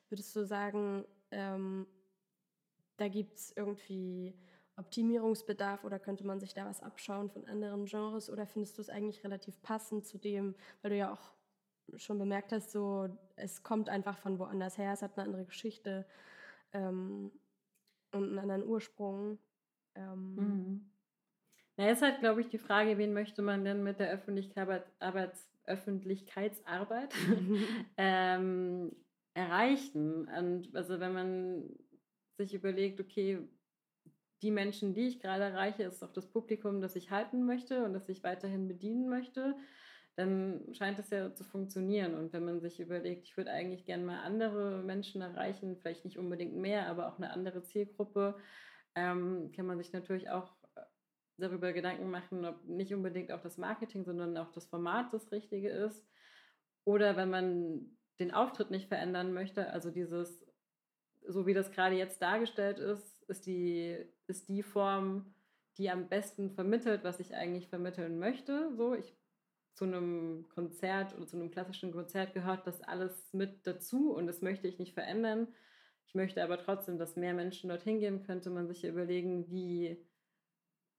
Würdest 0.09 0.35
du 0.35 0.45
sagen, 0.45 1.05
ähm, 1.31 1.85
da 2.97 3.07
gibt 3.07 3.37
es 3.37 3.53
irgendwie 3.55 4.35
Optimierungsbedarf 4.75 5.83
oder 5.83 5.99
könnte 5.99 6.25
man 6.25 6.39
sich 6.39 6.53
da 6.53 6.65
was 6.65 6.81
abschauen 6.81 7.29
von 7.29 7.45
anderen 7.45 7.85
Genres 7.85 8.29
oder 8.29 8.47
findest 8.47 8.77
du 8.77 8.81
es 8.81 8.89
eigentlich 8.89 9.23
relativ 9.23 9.61
passend 9.61 10.05
zu 10.05 10.17
dem, 10.17 10.55
weil 10.81 10.91
du 10.91 10.97
ja 10.97 11.13
auch 11.13 11.38
schon 11.97 12.19
bemerkt 12.19 12.51
hast, 12.51 12.71
so 12.71 13.09
es 13.35 13.63
kommt 13.63 13.89
einfach 13.89 14.17
von 14.17 14.39
woanders 14.39 14.77
her, 14.77 14.93
es 14.93 15.01
hat 15.01 15.17
eine 15.17 15.25
andere 15.25 15.45
Geschichte. 15.45 16.05
Ähm, 16.73 17.31
und 18.11 18.23
einen 18.23 18.39
anderen 18.39 18.65
Ursprung. 18.65 19.39
Ähm, 19.95 20.35
mhm. 20.35 20.91
Na, 21.77 21.89
ist 21.89 22.01
halt, 22.01 22.19
glaube 22.19 22.41
ich, 22.41 22.49
die 22.49 22.57
Frage, 22.57 22.97
wen 22.97 23.13
möchte 23.13 23.41
man 23.41 23.63
denn 23.63 23.83
mit 23.83 23.99
der 23.99 24.11
Öffentlichkeit, 24.11 24.85
Arbeits, 24.99 25.49
Öffentlichkeitsarbeit 25.65 27.13
ähm, 27.97 28.91
erreichen? 29.33 30.27
Und 30.27 30.75
also 30.75 30.99
wenn 30.99 31.13
man 31.13 31.63
sich 32.37 32.53
überlegt, 32.53 32.99
okay, 32.99 33.39
die 34.41 34.51
Menschen, 34.51 34.93
die 34.93 35.07
ich 35.07 35.19
gerade 35.19 35.43
erreiche, 35.43 35.83
ist 35.83 36.03
auch 36.03 36.13
das 36.13 36.31
Publikum, 36.31 36.81
das 36.81 36.95
ich 36.95 37.11
halten 37.11 37.45
möchte 37.45 37.83
und 37.83 37.93
das 37.93 38.07
ich 38.07 38.23
weiterhin 38.23 38.67
bedienen 38.67 39.09
möchte 39.09 39.55
dann 40.19 40.65
scheint 40.73 40.99
es 40.99 41.09
ja 41.11 41.33
zu 41.33 41.45
funktionieren. 41.45 42.13
Und 42.13 42.33
wenn 42.33 42.43
man 42.43 42.59
sich 42.59 42.81
überlegt, 42.81 43.23
ich 43.23 43.37
würde 43.37 43.51
eigentlich 43.51 43.85
gerne 43.85 44.03
mal 44.03 44.19
andere 44.23 44.83
Menschen 44.83 45.21
erreichen, 45.21 45.77
vielleicht 45.77 46.03
nicht 46.03 46.19
unbedingt 46.19 46.55
mehr, 46.55 46.87
aber 46.87 47.07
auch 47.07 47.17
eine 47.17 47.31
andere 47.31 47.63
Zielgruppe, 47.63 48.35
ähm, 48.95 49.49
kann 49.55 49.65
man 49.65 49.77
sich 49.77 49.93
natürlich 49.93 50.29
auch 50.29 50.51
äh, 50.75 50.81
darüber 51.37 51.71
Gedanken 51.71 52.11
machen, 52.11 52.43
ob 52.43 52.65
nicht 52.65 52.93
unbedingt 52.93 53.31
auch 53.31 53.39
das 53.39 53.57
Marketing, 53.57 54.03
sondern 54.03 54.35
auch 54.35 54.51
das 54.51 54.65
Format 54.65 55.13
das 55.13 55.31
Richtige 55.31 55.69
ist. 55.69 56.05
Oder 56.83 57.15
wenn 57.15 57.29
man 57.29 57.97
den 58.19 58.33
Auftritt 58.33 58.71
nicht 58.71 58.89
verändern 58.89 59.31
möchte, 59.31 59.69
also 59.69 59.89
dieses, 59.89 60.45
so 61.25 61.47
wie 61.47 61.53
das 61.53 61.71
gerade 61.71 61.95
jetzt 61.95 62.21
dargestellt 62.21 62.79
ist, 62.79 63.23
ist 63.29 63.45
die, 63.45 63.97
ist 64.27 64.49
die 64.49 64.63
Form, 64.63 65.33
die 65.77 65.89
am 65.89 66.09
besten 66.09 66.51
vermittelt, 66.51 67.05
was 67.05 67.21
ich 67.21 67.35
eigentlich 67.35 67.69
vermitteln 67.69 68.19
möchte. 68.19 68.75
So, 68.75 68.93
ich 68.93 69.15
zu 69.79 69.85
einem 69.85 70.45
Konzert 70.49 71.15
oder 71.15 71.25
zu 71.25 71.37
einem 71.37 71.51
klassischen 71.51 71.93
Konzert 71.93 72.33
gehört 72.33 72.67
das 72.67 72.81
alles 72.81 73.33
mit 73.33 73.65
dazu 73.65 74.13
und 74.13 74.27
das 74.27 74.41
möchte 74.41 74.67
ich 74.67 74.77
nicht 74.77 74.93
verändern. 74.93 75.47
Ich 76.05 76.15
möchte 76.15 76.43
aber 76.43 76.57
trotzdem, 76.57 76.97
dass 76.97 77.15
mehr 77.15 77.33
Menschen 77.33 77.69
dorthin 77.69 77.99
gehen, 77.99 78.23
könnte 78.23 78.49
man 78.49 78.67
sich 78.67 78.83
überlegen, 78.83 79.49
wie, 79.49 80.05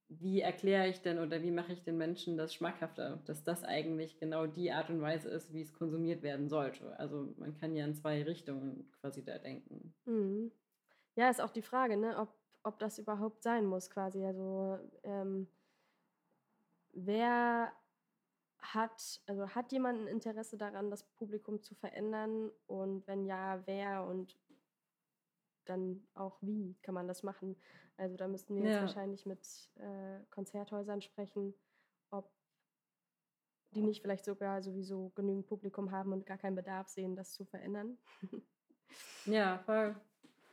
wie 0.09 0.41
erkläre 0.41 0.89
ich 0.89 1.03
denn 1.03 1.19
oder 1.19 1.43
wie 1.43 1.51
mache 1.51 1.75
ich 1.75 1.83
den 1.83 1.99
Menschen 1.99 2.39
das 2.39 2.55
schmackhafter, 2.55 3.21
dass 3.27 3.45
das 3.45 3.65
eigentlich 3.65 4.19
genau 4.19 4.47
die 4.47 4.73
Art 4.73 4.89
und 4.89 5.03
Weise 5.03 5.29
ist, 5.29 5.53
wie 5.53 5.61
es 5.61 5.75
konsumiert 5.75 6.23
werden 6.23 6.49
sollte. 6.49 6.99
Also 6.99 7.35
man 7.37 7.55
kann 7.59 7.77
ja 7.77 7.85
in 7.85 7.95
zwei 7.95 8.23
Richtungen 8.23 8.91
quasi 8.99 9.23
da 9.23 9.37
denken. 9.37 9.93
Mhm. 10.07 10.53
Ja, 11.17 11.29
ist 11.29 11.43
auch 11.43 11.51
die 11.51 11.61
Frage, 11.61 11.99
ne, 11.99 12.17
ob, 12.17 12.33
ob 12.63 12.79
das 12.79 12.99
überhaupt 12.99 13.43
sein 13.43 13.67
muss 13.67 13.91
quasi. 13.91 14.25
Also 14.25 14.79
ähm, 15.03 15.49
wer 16.95 17.75
hat, 18.63 19.21
also 19.27 19.49
hat 19.49 19.73
jemand 19.73 20.01
ein 20.01 20.07
Interesse 20.07 20.57
daran, 20.57 20.91
das 20.91 21.05
Publikum 21.05 21.63
zu 21.63 21.75
verändern? 21.75 22.51
Und 22.67 23.07
wenn 23.07 23.25
ja, 23.25 23.63
wer 23.67 24.05
und 24.05 24.39
dann 25.65 26.07
auch 26.15 26.39
wie 26.43 26.77
kann 26.83 26.95
man 26.95 27.09
das 27.09 27.23
machen? 27.23 27.57
Also 27.97 28.17
da 28.17 28.29
müssten 28.29 28.55
wir 28.55 28.63
ja. 28.65 28.71
jetzt 28.71 28.81
wahrscheinlich 28.81 29.27
mit 29.27 29.71
äh, 29.77 30.21
Konzerthäusern 30.31 31.03
sprechen, 31.03 31.55
ob 32.11 32.31
die 33.75 33.83
nicht 33.83 34.03
vielleicht 34.03 34.25
sogar 34.25 34.63
sowieso 34.63 35.11
genügend 35.15 35.47
Publikum 35.47 35.91
haben 35.93 36.13
und 36.13 36.27
gar 36.27 36.39
keinen 36.39 36.57
Bedarf 36.57 36.89
sehen, 36.89 37.15
das 37.15 37.33
zu 37.33 37.45
verändern. 37.45 37.99
ja, 39.27 39.59
voll. 39.59 39.95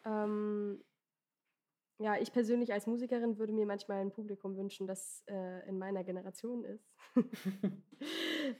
Ähm, 0.05 0.83
ja, 1.99 2.15
ich 2.19 2.31
persönlich 2.31 2.71
als 2.73 2.85
Musikerin 2.85 3.37
würde 3.37 3.53
mir 3.53 3.65
manchmal 3.65 4.01
ein 4.01 4.11
Publikum 4.11 4.55
wünschen, 4.55 4.85
das 4.85 5.23
äh, 5.27 5.67
in 5.67 5.79
meiner 5.79 6.03
Generation 6.03 6.63
ist. 6.63 6.93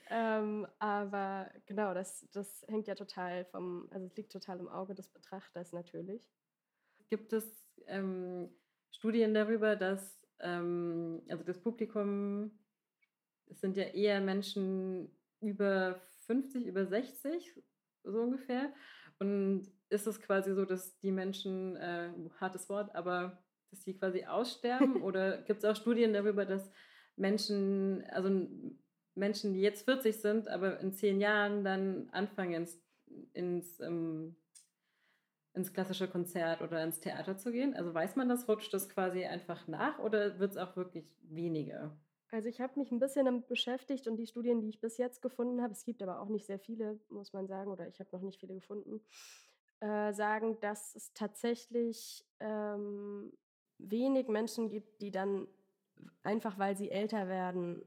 ähm, 0.09 0.65
aber 0.79 1.51
genau, 1.67 1.93
das, 1.93 2.27
das 2.31 2.65
hängt 2.67 2.87
ja 2.87 2.95
total 2.95 3.45
vom, 3.45 3.87
also 3.91 4.07
es 4.07 4.15
liegt 4.15 4.31
total 4.31 4.59
im 4.59 4.67
Auge 4.67 4.95
des 4.95 5.09
Betrachters 5.09 5.71
natürlich. 5.71 6.27
Gibt 7.09 7.31
es 7.31 7.67
ähm, 7.85 8.49
Studien 8.91 9.33
darüber, 9.35 9.75
dass 9.75 10.25
ähm, 10.39 11.21
also 11.29 11.43
das 11.43 11.61
Publikum, 11.61 12.51
es 13.45 13.61
sind 13.61 13.77
ja 13.77 13.83
eher 13.83 14.19
Menschen 14.21 15.15
über 15.41 16.01
50, 16.25 16.65
über 16.65 16.85
60, 16.85 17.53
so 18.03 18.21
ungefähr. 18.21 18.73
Und 19.19 19.71
ist 19.89 20.07
es 20.07 20.21
quasi 20.21 20.53
so, 20.53 20.65
dass 20.65 20.99
die 20.99 21.11
Menschen, 21.11 21.75
äh, 21.77 22.09
hartes 22.39 22.69
Wort, 22.69 22.93
aber 22.95 23.43
dass 23.69 23.83
sie 23.83 23.97
quasi 23.97 24.25
aussterben? 24.25 25.01
Oder 25.03 25.41
gibt 25.43 25.59
es 25.59 25.65
auch 25.65 25.75
Studien 25.75 26.13
darüber, 26.13 26.45
dass 26.45 26.71
Menschen, 27.15 28.03
also 28.11 28.47
Menschen, 29.15 29.53
die 29.53 29.61
jetzt 29.61 29.85
40 29.85 30.15
sind, 30.15 30.47
aber 30.47 30.79
in 30.79 30.93
zehn 30.93 31.19
Jahren 31.19 31.63
dann 31.63 32.09
anfangen, 32.11 32.67
ins, 33.33 33.79
ähm, 33.79 34.35
ins 35.53 35.73
klassische 35.73 36.07
Konzert 36.07 36.61
oder 36.61 36.83
ins 36.83 36.99
Theater 36.99 37.37
zu 37.37 37.51
gehen? 37.51 37.73
Also 37.73 37.93
weiß 37.93 38.15
man 38.15 38.29
das, 38.29 38.47
rutscht 38.47 38.73
das 38.73 38.89
quasi 38.89 39.25
einfach 39.25 39.67
nach 39.67 39.99
oder 39.99 40.39
wird 40.39 40.51
es 40.51 40.57
auch 40.57 40.75
wirklich 40.75 41.17
weniger? 41.23 41.97
Also 42.29 42.49
ich 42.49 42.59
habe 42.59 42.77
mich 42.77 42.91
ein 42.91 42.99
bisschen 42.99 43.25
damit 43.25 43.47
beschäftigt 43.47 44.07
und 44.07 44.17
die 44.17 44.27
Studien, 44.27 44.59
die 44.59 44.67
ich 44.67 44.81
bis 44.81 44.97
jetzt 44.97 45.21
gefunden 45.21 45.61
habe, 45.61 45.71
es 45.71 45.85
gibt 45.85 46.03
aber 46.03 46.19
auch 46.19 46.27
nicht 46.27 46.45
sehr 46.45 46.59
viele, 46.59 46.99
muss 47.09 47.31
man 47.31 47.47
sagen, 47.47 47.71
oder 47.71 47.87
ich 47.87 47.99
habe 47.99 48.09
noch 48.11 48.21
nicht 48.21 48.39
viele 48.39 48.53
gefunden, 48.53 49.01
äh, 49.79 50.13
sagen, 50.13 50.59
dass 50.59 50.95
es 50.95 51.13
tatsächlich 51.13 52.25
ähm, 52.39 53.31
wenig 53.77 54.27
Menschen 54.27 54.69
gibt, 54.69 55.01
die 55.01 55.11
dann 55.11 55.47
einfach, 56.23 56.57
weil 56.57 56.75
sie 56.75 56.91
älter 56.91 57.27
werden, 57.27 57.83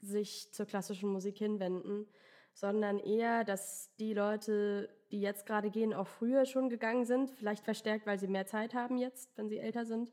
sich 0.00 0.52
zur 0.52 0.66
klassischen 0.66 1.10
Musik 1.10 1.38
hinwenden, 1.38 2.06
sondern 2.52 2.98
eher, 2.98 3.44
dass 3.44 3.94
die 3.96 4.14
Leute, 4.14 4.88
die 5.10 5.20
jetzt 5.20 5.46
gerade 5.46 5.70
gehen, 5.70 5.92
auch 5.92 6.06
früher 6.06 6.46
schon 6.46 6.68
gegangen 6.68 7.04
sind, 7.04 7.30
vielleicht 7.30 7.64
verstärkt, 7.64 8.06
weil 8.06 8.18
sie 8.18 8.28
mehr 8.28 8.46
Zeit 8.46 8.74
haben 8.74 8.96
jetzt, 8.96 9.36
wenn 9.36 9.48
sie 9.48 9.58
älter 9.58 9.84
sind. 9.84 10.12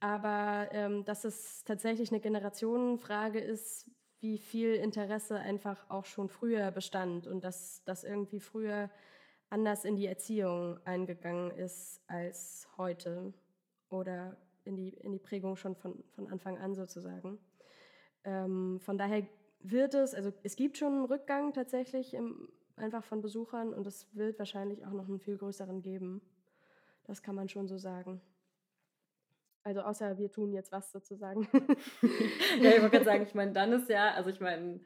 Aber 0.00 0.68
ähm, 0.72 1.04
dass 1.04 1.24
es 1.24 1.64
tatsächlich 1.64 2.10
eine 2.10 2.20
Generationenfrage 2.20 3.40
ist, 3.40 3.90
wie 4.20 4.38
viel 4.38 4.74
Interesse 4.74 5.38
einfach 5.38 5.88
auch 5.90 6.04
schon 6.04 6.28
früher 6.28 6.70
bestand 6.70 7.26
und 7.26 7.44
dass 7.44 7.82
das 7.84 8.04
irgendwie 8.04 8.40
früher 8.40 8.90
anders 9.50 9.84
in 9.84 9.96
die 9.96 10.06
Erziehung 10.06 10.78
eingegangen 10.84 11.50
ist 11.50 12.02
als 12.06 12.68
heute 12.76 13.32
oder 13.88 14.36
in 14.64 14.76
die, 14.76 14.90
in 14.90 15.12
die 15.12 15.18
Prägung 15.18 15.56
schon 15.56 15.74
von, 15.74 16.04
von 16.14 16.28
Anfang 16.28 16.58
an 16.58 16.74
sozusagen. 16.74 17.38
Ähm, 18.24 18.78
von 18.80 18.98
daher 18.98 19.26
wird 19.60 19.94
es, 19.94 20.14
also 20.14 20.32
es 20.42 20.56
gibt 20.56 20.76
schon 20.76 20.92
einen 20.92 21.04
Rückgang 21.06 21.52
tatsächlich 21.52 22.14
im, 22.14 22.48
einfach 22.76 23.04
von 23.04 23.22
Besuchern 23.22 23.72
und 23.72 23.86
es 23.86 24.14
wird 24.14 24.38
wahrscheinlich 24.38 24.84
auch 24.84 24.92
noch 24.92 25.08
einen 25.08 25.20
viel 25.20 25.38
größeren 25.38 25.80
geben. 25.82 26.20
Das 27.04 27.22
kann 27.22 27.34
man 27.34 27.48
schon 27.48 27.66
so 27.66 27.78
sagen. 27.78 28.20
Also 29.62 29.80
außer 29.80 30.18
wir 30.18 30.30
tun 30.30 30.52
jetzt 30.52 30.72
was 30.72 30.92
sozusagen. 30.92 31.48
ja, 32.60 32.70
ich 32.70 32.80
wollte 32.80 32.90
gerade 32.90 33.04
sagen, 33.04 33.22
ich 33.24 33.34
meine, 33.34 33.52
dann 33.52 33.72
ist 33.72 33.88
ja, 33.88 34.14
also 34.14 34.30
ich 34.30 34.40
meine, 34.40 34.80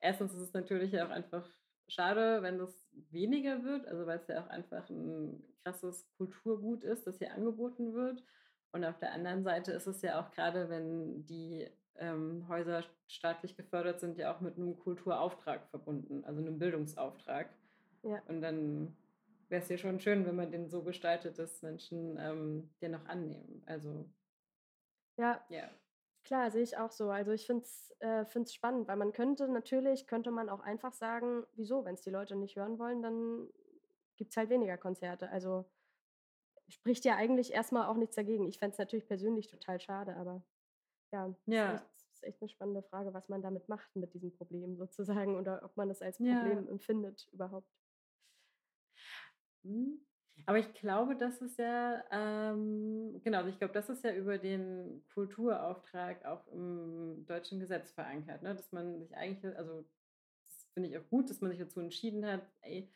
erstens 0.00 0.32
ist 0.34 0.40
es 0.40 0.52
natürlich 0.52 1.00
auch 1.00 1.10
einfach 1.10 1.48
schade, 1.88 2.42
wenn 2.42 2.58
das 2.58 2.88
weniger 3.10 3.62
wird, 3.64 3.86
also 3.86 4.06
weil 4.06 4.18
es 4.18 4.28
ja 4.28 4.42
auch 4.42 4.48
einfach 4.48 4.88
ein 4.90 5.42
krasses 5.62 6.08
Kulturgut 6.16 6.84
ist, 6.84 7.06
das 7.06 7.18
hier 7.18 7.32
angeboten 7.34 7.94
wird. 7.94 8.22
Und 8.72 8.84
auf 8.84 8.98
der 8.98 9.12
anderen 9.12 9.44
Seite 9.44 9.72
ist 9.72 9.86
es 9.86 10.02
ja 10.02 10.20
auch 10.20 10.30
gerade, 10.32 10.68
wenn 10.68 11.24
die 11.26 11.68
ähm, 11.96 12.46
Häuser 12.48 12.82
staatlich 13.06 13.56
gefördert 13.56 14.00
sind, 14.00 14.18
ja 14.18 14.34
auch 14.34 14.40
mit 14.40 14.56
einem 14.56 14.78
Kulturauftrag 14.78 15.68
verbunden, 15.68 16.24
also 16.24 16.40
einem 16.40 16.58
Bildungsauftrag. 16.58 17.48
Ja. 18.02 18.20
Und 18.26 18.40
dann 18.40 18.96
wäre 19.48 19.62
es 19.62 19.68
ja 19.68 19.78
schon 19.78 20.00
schön, 20.00 20.26
wenn 20.26 20.36
man 20.36 20.50
den 20.50 20.68
so 20.68 20.82
gestaltet, 20.82 21.38
dass 21.38 21.62
Menschen 21.62 22.18
ähm, 22.18 22.70
den 22.82 22.92
noch 22.92 23.06
annehmen. 23.06 23.62
Also 23.66 24.10
ja. 25.16 25.40
ja. 25.48 25.70
Klar, 26.24 26.50
sehe 26.50 26.62
ich 26.62 26.78
auch 26.78 26.90
so. 26.90 27.10
Also 27.10 27.32
ich 27.32 27.46
finde 27.46 27.64
es 27.64 27.94
äh, 28.00 28.46
spannend, 28.46 28.88
weil 28.88 28.96
man 28.96 29.12
könnte 29.12 29.46
natürlich, 29.46 30.06
könnte 30.06 30.30
man 30.30 30.48
auch 30.48 30.60
einfach 30.60 30.92
sagen, 30.92 31.44
wieso, 31.52 31.84
wenn 31.84 31.94
es 31.94 32.02
die 32.02 32.10
Leute 32.10 32.34
nicht 32.34 32.56
hören 32.56 32.78
wollen, 32.78 33.02
dann 33.02 33.48
gibt 34.16 34.30
es 34.30 34.36
halt 34.36 34.48
weniger 34.48 34.78
Konzerte. 34.78 35.28
Also 35.30 35.66
spricht 36.68 37.04
ja 37.04 37.16
eigentlich 37.16 37.52
erstmal 37.52 37.88
auch 37.88 37.96
nichts 37.96 38.16
dagegen. 38.16 38.46
Ich 38.46 38.58
fände 38.58 38.72
es 38.72 38.78
natürlich 38.78 39.06
persönlich 39.06 39.48
total 39.48 39.78
schade, 39.80 40.16
aber 40.16 40.42
ja, 41.12 41.34
ja. 41.46 41.74
Ist, 41.74 41.82
echt, 41.82 42.12
ist 42.12 42.24
echt 42.24 42.42
eine 42.42 42.48
spannende 42.48 42.82
Frage, 42.82 43.12
was 43.12 43.28
man 43.28 43.42
damit 43.42 43.68
macht 43.68 43.94
mit 43.94 44.14
diesem 44.14 44.32
Problem 44.32 44.76
sozusagen 44.76 45.36
oder 45.36 45.62
ob 45.62 45.76
man 45.76 45.88
das 45.88 46.00
als 46.00 46.16
Problem 46.16 46.64
ja. 46.64 46.70
empfindet 46.70 47.28
überhaupt. 47.32 47.68
Mhm. 49.62 50.04
Aber 50.46 50.58
ich 50.58 50.72
glaube, 50.74 51.16
das 51.16 51.40
ist 51.40 51.58
ja, 51.58 52.04
ähm, 52.10 53.20
genau, 53.24 53.38
also 53.38 53.50
ich 53.50 53.58
glaube, 53.58 53.72
das 53.72 53.88
ist 53.88 54.04
ja 54.04 54.14
über 54.14 54.36
den 54.36 55.02
Kulturauftrag 55.14 56.24
auch 56.26 56.46
im 56.48 57.24
deutschen 57.26 57.60
Gesetz 57.60 57.92
verankert, 57.92 58.42
ne? 58.42 58.54
dass 58.54 58.70
man 58.70 58.98
sich 58.98 59.16
eigentlich, 59.16 59.56
also 59.56 59.84
das 60.44 60.68
finde 60.74 60.90
ich 60.90 60.98
auch 60.98 61.08
gut, 61.08 61.30
dass 61.30 61.40
man 61.40 61.50
sich 61.50 61.60
dazu 61.60 61.80
entschieden 61.80 62.26
hat, 62.26 62.42
ey, 62.60 62.90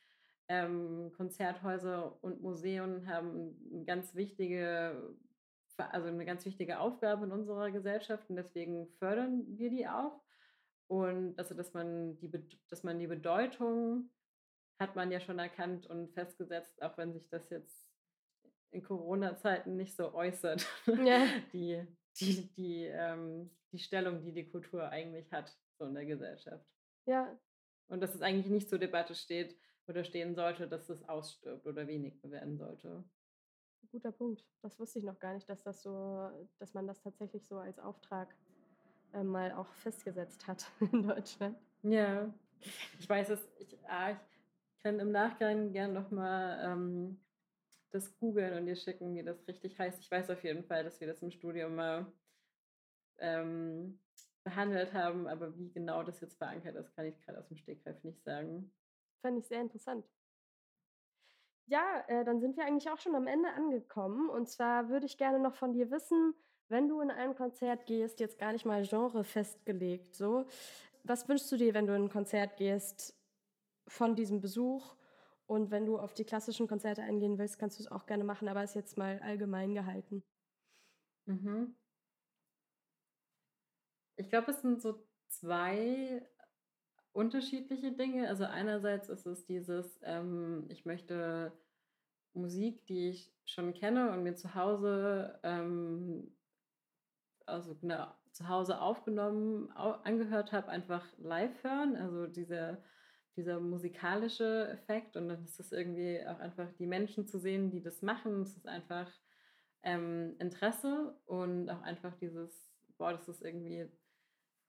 ähm, 0.48 1.12
Konzerthäuser 1.16 2.22
und 2.22 2.42
Museen 2.42 3.06
haben 3.06 3.56
eine 3.72 3.84
ganz 3.84 4.14
wichtige, 4.14 5.14
also 5.76 6.08
eine 6.08 6.24
ganz 6.24 6.44
wichtige 6.44 6.80
Aufgabe 6.80 7.26
in 7.26 7.32
unserer 7.32 7.70
Gesellschaft 7.70 8.28
und 8.28 8.36
deswegen 8.36 8.88
fördern 8.98 9.44
wir 9.46 9.70
die 9.70 9.86
auch. 9.86 10.20
Und 10.86 11.38
also, 11.38 11.54
dass 11.54 11.74
man 11.74 12.18
die, 12.18 12.30
dass 12.68 12.82
man 12.82 12.98
die 12.98 13.06
Bedeutung 13.06 14.10
hat 14.78 14.96
man 14.96 15.10
ja 15.10 15.20
schon 15.20 15.38
erkannt 15.38 15.86
und 15.86 16.12
festgesetzt, 16.12 16.80
auch 16.82 16.96
wenn 16.96 17.12
sich 17.12 17.28
das 17.28 17.50
jetzt 17.50 17.88
in 18.70 18.82
Corona-Zeiten 18.82 19.76
nicht 19.76 19.96
so 19.96 20.14
äußert, 20.14 20.66
ja. 20.86 21.26
die, 21.52 21.84
die, 22.16 22.52
die, 22.54 22.84
ähm, 22.84 23.50
die 23.72 23.78
Stellung, 23.78 24.22
die 24.22 24.32
die 24.32 24.48
Kultur 24.48 24.88
eigentlich 24.88 25.32
hat, 25.32 25.56
so 25.78 25.86
in 25.86 25.94
der 25.94 26.06
Gesellschaft. 26.06 26.66
Ja. 27.06 27.38
Und 27.88 28.00
dass 28.00 28.14
es 28.14 28.22
eigentlich 28.22 28.50
nicht 28.50 28.68
zur 28.68 28.78
Debatte 28.78 29.14
steht 29.14 29.58
oder 29.86 30.04
stehen 30.04 30.34
sollte, 30.34 30.68
dass 30.68 30.90
es 30.90 31.08
ausstirbt 31.08 31.66
oder 31.66 31.86
weniger 31.86 32.30
werden 32.30 32.58
sollte. 32.58 33.04
Guter 33.90 34.12
Punkt. 34.12 34.44
Das 34.60 34.78
wusste 34.78 34.98
ich 34.98 35.04
noch 35.04 35.18
gar 35.18 35.32
nicht, 35.32 35.48
dass 35.48 35.62
das 35.62 35.82
so, 35.82 36.30
dass 36.58 36.74
man 36.74 36.86
das 36.86 37.00
tatsächlich 37.00 37.46
so 37.46 37.56
als 37.56 37.78
Auftrag 37.78 38.34
äh, 39.14 39.22
mal 39.22 39.52
auch 39.52 39.72
festgesetzt 39.72 40.46
hat 40.46 40.70
in 40.92 41.02
Deutschland. 41.02 41.56
Ja, 41.82 42.32
ich 42.98 43.08
weiß 43.08 43.30
es. 43.30 43.48
Ich, 43.58 43.78
ah, 43.88 44.10
ich 44.10 44.37
kann 44.88 45.00
im 45.00 45.12
Nachgang 45.12 45.72
gerne 45.72 45.92
nochmal 45.92 46.58
ähm, 46.64 47.20
das 47.90 48.18
googeln 48.18 48.56
und 48.56 48.64
dir 48.64 48.76
schicken, 48.76 49.14
wie 49.14 49.22
das 49.22 49.46
richtig 49.46 49.78
heißt. 49.78 50.00
Ich 50.00 50.10
weiß 50.10 50.30
auf 50.30 50.42
jeden 50.42 50.64
Fall, 50.64 50.82
dass 50.82 50.98
wir 50.98 51.06
das 51.06 51.22
im 51.22 51.30
Studium 51.30 51.74
mal 51.74 52.10
ähm, 53.18 54.00
behandelt 54.44 54.94
haben, 54.94 55.26
aber 55.26 55.54
wie 55.58 55.70
genau 55.70 56.02
das 56.02 56.22
jetzt 56.22 56.38
verankert 56.38 56.74
ist, 56.76 56.94
kann 56.94 57.04
ich 57.04 57.20
gerade 57.20 57.38
aus 57.38 57.48
dem 57.48 57.58
Stegreif 57.58 58.02
nicht 58.02 58.22
sagen. 58.24 58.72
Fand 59.20 59.38
ich 59.38 59.46
sehr 59.46 59.60
interessant. 59.60 60.06
Ja, 61.66 62.02
äh, 62.06 62.24
dann 62.24 62.40
sind 62.40 62.56
wir 62.56 62.64
eigentlich 62.64 62.90
auch 62.90 62.98
schon 62.98 63.14
am 63.14 63.26
Ende 63.26 63.50
angekommen. 63.50 64.30
Und 64.30 64.48
zwar 64.48 64.88
würde 64.88 65.04
ich 65.04 65.18
gerne 65.18 65.38
noch 65.38 65.54
von 65.54 65.74
dir 65.74 65.90
wissen, 65.90 66.32
wenn 66.68 66.88
du 66.88 67.02
in 67.02 67.10
ein 67.10 67.34
Konzert 67.34 67.84
gehst, 67.84 68.20
jetzt 68.20 68.38
gar 68.38 68.52
nicht 68.52 68.64
mal 68.64 68.86
Genre 68.86 69.22
festgelegt, 69.22 70.16
so, 70.16 70.46
was 71.04 71.28
wünschst 71.28 71.52
du 71.52 71.56
dir, 71.58 71.74
wenn 71.74 71.86
du 71.86 71.94
in 71.94 72.04
ein 72.04 72.10
Konzert 72.10 72.56
gehst? 72.56 73.17
Von 73.88 74.14
diesem 74.14 74.40
Besuch. 74.40 74.94
Und 75.46 75.70
wenn 75.70 75.86
du 75.86 75.98
auf 75.98 76.14
die 76.14 76.24
klassischen 76.24 76.68
Konzerte 76.68 77.02
eingehen 77.02 77.38
willst, 77.38 77.58
kannst 77.58 77.78
du 77.78 77.82
es 77.82 77.90
auch 77.90 78.06
gerne 78.06 78.24
machen, 78.24 78.48
aber 78.48 78.62
ist 78.62 78.74
jetzt 78.74 78.98
mal 78.98 79.18
allgemein 79.20 79.74
gehalten. 79.74 80.22
Mhm. 81.26 81.74
Ich 84.16 84.28
glaube, 84.28 84.50
es 84.50 84.60
sind 84.60 84.82
so 84.82 85.06
zwei 85.28 86.26
unterschiedliche 87.12 87.92
Dinge. 87.92 88.28
Also 88.28 88.44
einerseits 88.44 89.08
ist 89.08 89.26
es 89.26 89.46
dieses, 89.46 90.00
ähm, 90.02 90.66
ich 90.68 90.84
möchte 90.84 91.52
Musik, 92.34 92.86
die 92.86 93.10
ich 93.10 93.34
schon 93.44 93.74
kenne 93.74 94.12
und 94.12 94.22
mir 94.22 94.34
zu 94.34 94.54
Hause, 94.54 95.40
ähm, 95.42 96.36
also 97.46 97.74
genau, 97.74 98.12
zu 98.32 98.48
Hause 98.48 98.80
aufgenommen, 98.80 99.72
au 99.72 99.92
angehört 100.04 100.52
habe, 100.52 100.68
einfach 100.68 101.06
live 101.18 101.62
hören. 101.64 101.96
Also 101.96 102.26
diese 102.26 102.82
dieser 103.38 103.60
musikalische 103.60 104.68
Effekt 104.68 105.16
und 105.16 105.28
dann 105.28 105.44
ist 105.44 105.60
es 105.60 105.70
irgendwie 105.70 106.20
auch 106.26 106.40
einfach 106.40 106.70
die 106.72 106.86
Menschen 106.86 107.26
zu 107.26 107.38
sehen, 107.38 107.70
die 107.70 107.80
das 107.80 108.02
machen. 108.02 108.42
Es 108.42 108.56
ist 108.56 108.66
einfach 108.66 109.08
ähm, 109.84 110.34
Interesse 110.40 111.16
und 111.24 111.70
auch 111.70 111.82
einfach 111.82 112.14
dieses, 112.16 112.74
boah, 112.98 113.12
das 113.12 113.28
ist 113.28 113.42
irgendwie 113.42 113.88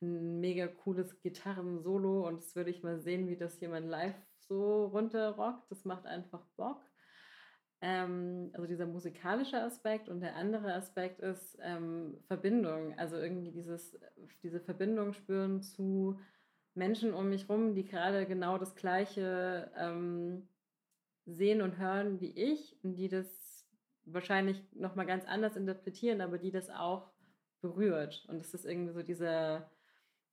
ein 0.01 0.39
mega 0.39 0.67
cooles 0.67 1.19
Gitarren-Solo 1.19 2.27
und 2.27 2.37
das 2.37 2.55
würde 2.55 2.69
ich 2.69 2.83
mal 2.83 2.99
sehen, 2.99 3.27
wie 3.27 3.37
das 3.37 3.59
jemand 3.59 3.89
live 3.89 4.15
so 4.37 4.85
runterrockt. 4.85 5.69
Das 5.71 5.83
macht 5.83 6.05
einfach 6.05 6.45
Bock. 6.55 6.81
Ähm, 7.81 8.51
also 8.53 8.67
dieser 8.67 8.85
musikalische 8.85 9.61
Aspekt 9.61 10.09
und 10.09 10.21
der 10.21 10.35
andere 10.35 10.75
Aspekt 10.75 11.21
ist 11.21 11.57
ähm, 11.61 12.19
Verbindung. 12.27 12.97
Also 12.99 13.17
irgendwie 13.17 13.51
dieses, 13.51 13.99
diese 14.43 14.59
Verbindung 14.59 15.13
spüren 15.13 15.63
zu 15.63 16.19
Menschen 16.73 17.13
um 17.13 17.29
mich 17.29 17.47
herum, 17.47 17.75
die 17.75 17.85
gerade 17.85 18.25
genau 18.25 18.57
das 18.57 18.75
Gleiche 18.75 19.71
ähm, 19.77 20.47
sehen 21.25 21.61
und 21.61 21.77
hören 21.77 22.19
wie 22.19 22.31
ich 22.31 22.77
und 22.83 22.95
die 22.95 23.09
das 23.09 23.67
wahrscheinlich 24.05 24.61
nochmal 24.73 25.05
ganz 25.05 25.25
anders 25.25 25.55
interpretieren, 25.55 26.21
aber 26.21 26.37
die 26.37 26.51
das 26.51 26.69
auch 26.69 27.11
berührt. 27.61 28.25
Und 28.27 28.41
es 28.41 28.53
ist 28.53 28.65
irgendwie 28.65 28.93
so 28.93 29.03
dieser, 29.03 29.69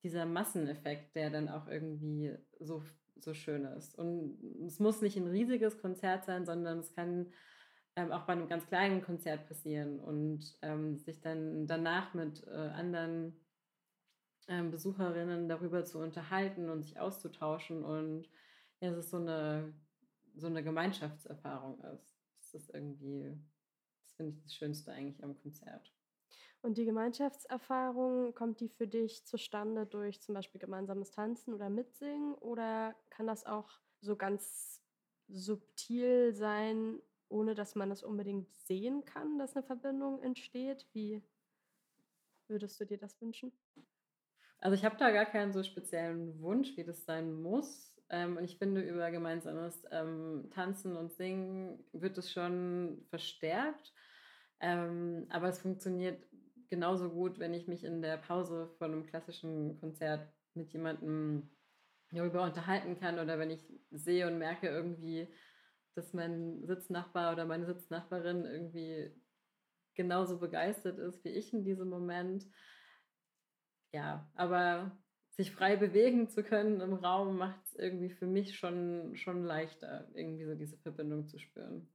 dieser 0.02 0.24
Masseneffekt, 0.24 1.14
der 1.14 1.30
dann 1.30 1.48
auch 1.48 1.66
irgendwie 1.68 2.34
so, 2.60 2.82
so 3.18 3.34
schön 3.34 3.64
ist. 3.64 3.98
Und 3.98 4.38
es 4.66 4.78
muss 4.78 5.02
nicht 5.02 5.16
ein 5.16 5.26
riesiges 5.26 5.78
Konzert 5.78 6.24
sein, 6.24 6.46
sondern 6.46 6.78
es 6.78 6.92
kann 6.94 7.32
ähm, 7.96 8.12
auch 8.12 8.22
bei 8.26 8.32
einem 8.32 8.48
ganz 8.48 8.66
kleinen 8.66 9.02
Konzert 9.02 9.46
passieren 9.46 10.00
und 10.00 10.56
ähm, 10.62 10.98
sich 10.98 11.20
dann 11.20 11.66
danach 11.66 12.14
mit 12.14 12.46
äh, 12.46 12.50
anderen 12.50 13.34
Besucherinnen 14.46 15.48
darüber 15.48 15.84
zu 15.84 15.98
unterhalten 15.98 16.68
und 16.70 16.82
sich 16.82 16.98
auszutauschen. 17.00 17.84
Und 17.84 18.28
ja, 18.80 18.90
es 18.90 18.98
ist 18.98 19.10
so 19.10 19.16
eine 19.18 19.74
so 20.36 20.46
eine 20.46 20.62
Gemeinschaftserfahrung 20.62 21.80
ist. 21.80 22.20
Das 22.38 22.54
ist 22.54 22.74
irgendwie, 22.74 23.38
das 24.04 24.12
finde 24.12 24.32
ich 24.32 24.42
das 24.42 24.54
Schönste 24.54 24.92
eigentlich 24.92 25.22
am 25.24 25.34
Konzert. 25.40 25.92
Und 26.62 26.78
die 26.78 26.84
Gemeinschaftserfahrung, 26.84 28.34
kommt 28.34 28.60
die 28.60 28.68
für 28.68 28.86
dich 28.86 29.24
zustande 29.24 29.86
durch 29.86 30.20
zum 30.20 30.34
Beispiel 30.34 30.60
gemeinsames 30.60 31.10
Tanzen 31.10 31.54
oder 31.54 31.70
Mitsingen? 31.70 32.34
Oder 32.34 32.94
kann 33.10 33.26
das 33.26 33.46
auch 33.46 33.70
so 34.00 34.16
ganz 34.16 34.82
subtil 35.28 36.34
sein, 36.34 37.00
ohne 37.28 37.54
dass 37.54 37.74
man 37.74 37.90
es 37.90 38.02
unbedingt 38.02 38.52
sehen 38.52 39.04
kann, 39.04 39.38
dass 39.38 39.56
eine 39.56 39.64
Verbindung 39.64 40.22
entsteht? 40.22 40.86
Wie 40.92 41.22
würdest 42.48 42.78
du 42.80 42.84
dir 42.84 42.98
das 42.98 43.20
wünschen? 43.20 43.52
Also 44.60 44.74
ich 44.74 44.84
habe 44.84 44.96
da 44.96 45.10
gar 45.10 45.26
keinen 45.26 45.52
so 45.52 45.62
speziellen 45.62 46.40
Wunsch, 46.40 46.76
wie 46.76 46.84
das 46.84 47.04
sein 47.04 47.32
muss. 47.32 47.94
Ähm, 48.08 48.36
und 48.36 48.44
ich 48.44 48.56
finde, 48.58 48.80
über 48.82 49.10
gemeinsames 49.10 49.84
ähm, 49.90 50.48
Tanzen 50.52 50.96
und 50.96 51.12
Singen 51.12 51.84
wird 51.92 52.16
es 52.18 52.32
schon 52.32 53.04
verstärkt. 53.10 53.92
Ähm, 54.60 55.26
aber 55.28 55.48
es 55.48 55.58
funktioniert 55.58 56.24
genauso 56.68 57.10
gut, 57.10 57.38
wenn 57.38 57.54
ich 57.54 57.68
mich 57.68 57.84
in 57.84 58.02
der 58.02 58.16
Pause 58.16 58.68
von 58.78 58.92
einem 58.92 59.06
klassischen 59.06 59.78
Konzert 59.80 60.28
mit 60.54 60.72
jemandem 60.72 61.50
darüber 62.10 62.42
unterhalten 62.44 62.98
kann 62.98 63.18
oder 63.18 63.38
wenn 63.38 63.50
ich 63.50 63.68
sehe 63.90 64.26
und 64.26 64.38
merke 64.38 64.68
irgendwie, 64.68 65.28
dass 65.94 66.12
mein 66.12 66.64
Sitznachbar 66.64 67.32
oder 67.32 67.44
meine 67.44 67.66
Sitznachbarin 67.66 68.44
irgendwie 68.44 69.10
genauso 69.94 70.38
begeistert 70.38 70.98
ist 70.98 71.24
wie 71.24 71.30
ich 71.30 71.52
in 71.52 71.64
diesem 71.64 71.88
Moment. 71.88 72.46
Ja, 73.96 74.30
aber 74.34 74.90
sich 75.30 75.52
frei 75.52 75.76
bewegen 75.76 76.28
zu 76.28 76.42
können 76.42 76.82
im 76.82 76.92
Raum 76.92 77.38
macht 77.38 77.64
es 77.64 77.76
irgendwie 77.76 78.10
für 78.10 78.26
mich 78.26 78.58
schon, 78.58 79.16
schon 79.16 79.42
leichter, 79.42 80.06
irgendwie 80.12 80.44
so 80.44 80.54
diese 80.54 80.76
Verbindung 80.76 81.26
zu 81.28 81.38
spüren. 81.38 81.88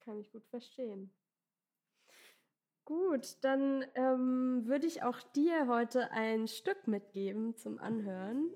Kann 0.00 0.18
ich 0.18 0.32
gut 0.32 0.44
verstehen. 0.46 1.14
Gut, 2.84 3.36
dann 3.42 3.84
ähm, 3.94 4.62
würde 4.66 4.88
ich 4.88 5.04
auch 5.04 5.22
dir 5.22 5.68
heute 5.68 6.10
ein 6.10 6.48
Stück 6.48 6.88
mitgeben 6.88 7.54
zum 7.54 7.78
Anhören. 7.78 8.50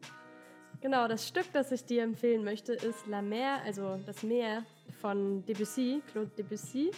Genau, 0.80 1.06
das 1.06 1.28
Stück, 1.28 1.46
das 1.52 1.70
ich 1.70 1.84
dir 1.84 2.02
empfehlen 2.02 2.42
möchte, 2.42 2.72
ist 2.72 3.06
La 3.06 3.22
Mer, 3.22 3.62
also 3.64 4.00
das 4.06 4.24
Meer 4.24 4.64
von 5.00 5.46
Debussy, 5.46 6.02
Claude 6.10 6.32
Debussy. 6.36 6.90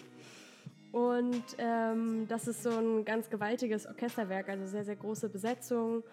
Und 0.95 1.43
ähm, 1.59 2.29
das 2.29 2.47
ist 2.47 2.63
so 2.63 2.71
ein 2.71 3.05
ganz 3.05 3.29
gewaltiges 3.29 3.85
Orchesterwerk, 3.85 4.49
also 4.49 4.65
sehr, 4.65 4.85
sehr 4.85 4.95
große 4.95 5.29
Besetzung. 5.29 6.05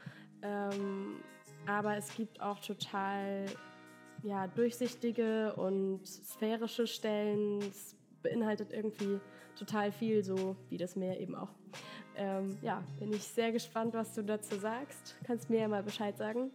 Ähm, 0.41 1.17
aber 1.67 1.97
es 1.97 2.15
gibt 2.15 2.41
auch 2.41 2.59
total 2.59 3.45
ja, 4.23 4.47
durchsichtige 4.47 5.53
und 5.53 6.07
sphärische 6.07 6.87
Stellen. 6.87 7.59
Es 7.59 7.95
beinhaltet 8.23 8.73
irgendwie 8.73 9.19
total 9.55 9.91
viel, 9.91 10.23
so 10.23 10.55
wie 10.69 10.77
das 10.77 10.95
Meer 10.95 11.19
eben 11.19 11.35
auch. 11.35 11.53
Ähm, 12.15 12.57
ja, 12.63 12.83
bin 12.97 13.13
ich 13.13 13.21
sehr 13.21 13.51
gespannt, 13.51 13.93
was 13.93 14.15
du 14.15 14.23
dazu 14.23 14.55
sagst. 14.55 15.15
Kannst 15.25 15.51
mir 15.51 15.59
ja 15.59 15.67
mal 15.67 15.83
Bescheid 15.83 16.17
sagen. 16.17 16.49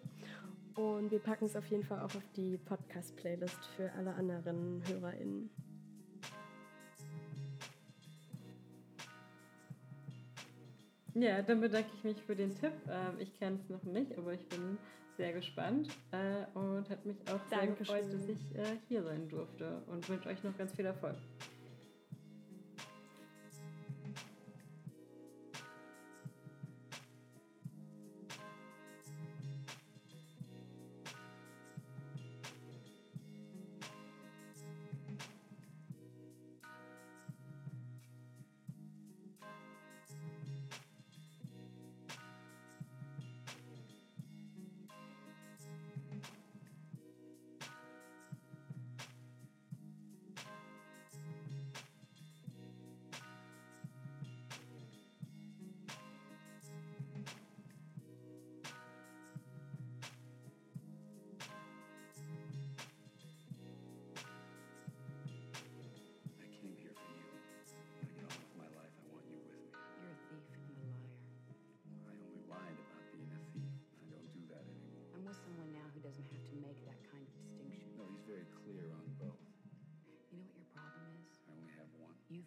Und 0.74 1.12
wir 1.12 1.20
packen 1.20 1.44
es 1.44 1.54
auf 1.54 1.66
jeden 1.68 1.84
Fall 1.84 2.00
auch 2.00 2.16
auf 2.16 2.28
die 2.34 2.58
Podcast-Playlist 2.58 3.64
für 3.76 3.92
alle 3.92 4.12
anderen 4.14 4.82
HörerInnen. 4.88 5.48
Ja, 11.18 11.40
dann 11.40 11.62
bedanke 11.62 11.88
ich 11.96 12.04
mich 12.04 12.22
für 12.22 12.36
den 12.36 12.54
Tipp. 12.54 12.72
Ähm, 12.90 13.18
ich 13.18 13.32
kenne 13.38 13.56
es 13.56 13.70
noch 13.70 13.82
nicht, 13.84 14.16
aber 14.18 14.34
ich 14.34 14.46
bin 14.48 14.76
sehr 15.16 15.32
gespannt 15.32 15.88
äh, 16.10 16.44
und 16.58 16.90
hat 16.90 17.06
mich 17.06 17.16
auch 17.32 17.40
sehr 17.48 17.60
Dankeschön. 17.60 17.96
gefreut, 17.96 18.12
dass 18.12 18.28
ich 18.28 18.54
äh, 18.54 18.76
hier 18.86 19.02
sein 19.02 19.26
durfte 19.30 19.82
und 19.86 20.06
wünsche 20.10 20.28
euch 20.28 20.44
noch 20.44 20.56
ganz 20.58 20.72
viel 20.74 20.84
Erfolg. 20.84 21.16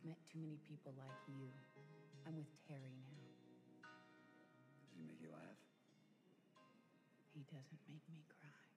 Too 0.07 0.39
many 0.39 0.55
people 0.67 0.93
like 0.95 1.27
you. 1.27 1.51
I'm 2.25 2.35
with 2.37 2.47
Terry 2.67 2.95
now. 3.03 3.19
Does 4.79 4.95
he 4.95 5.03
make 5.03 5.19
you 5.19 5.27
laugh? 5.31 5.59
He 7.35 7.43
doesn't 7.43 7.83
make 7.91 8.07
me 8.07 8.23
cry. 8.31 8.68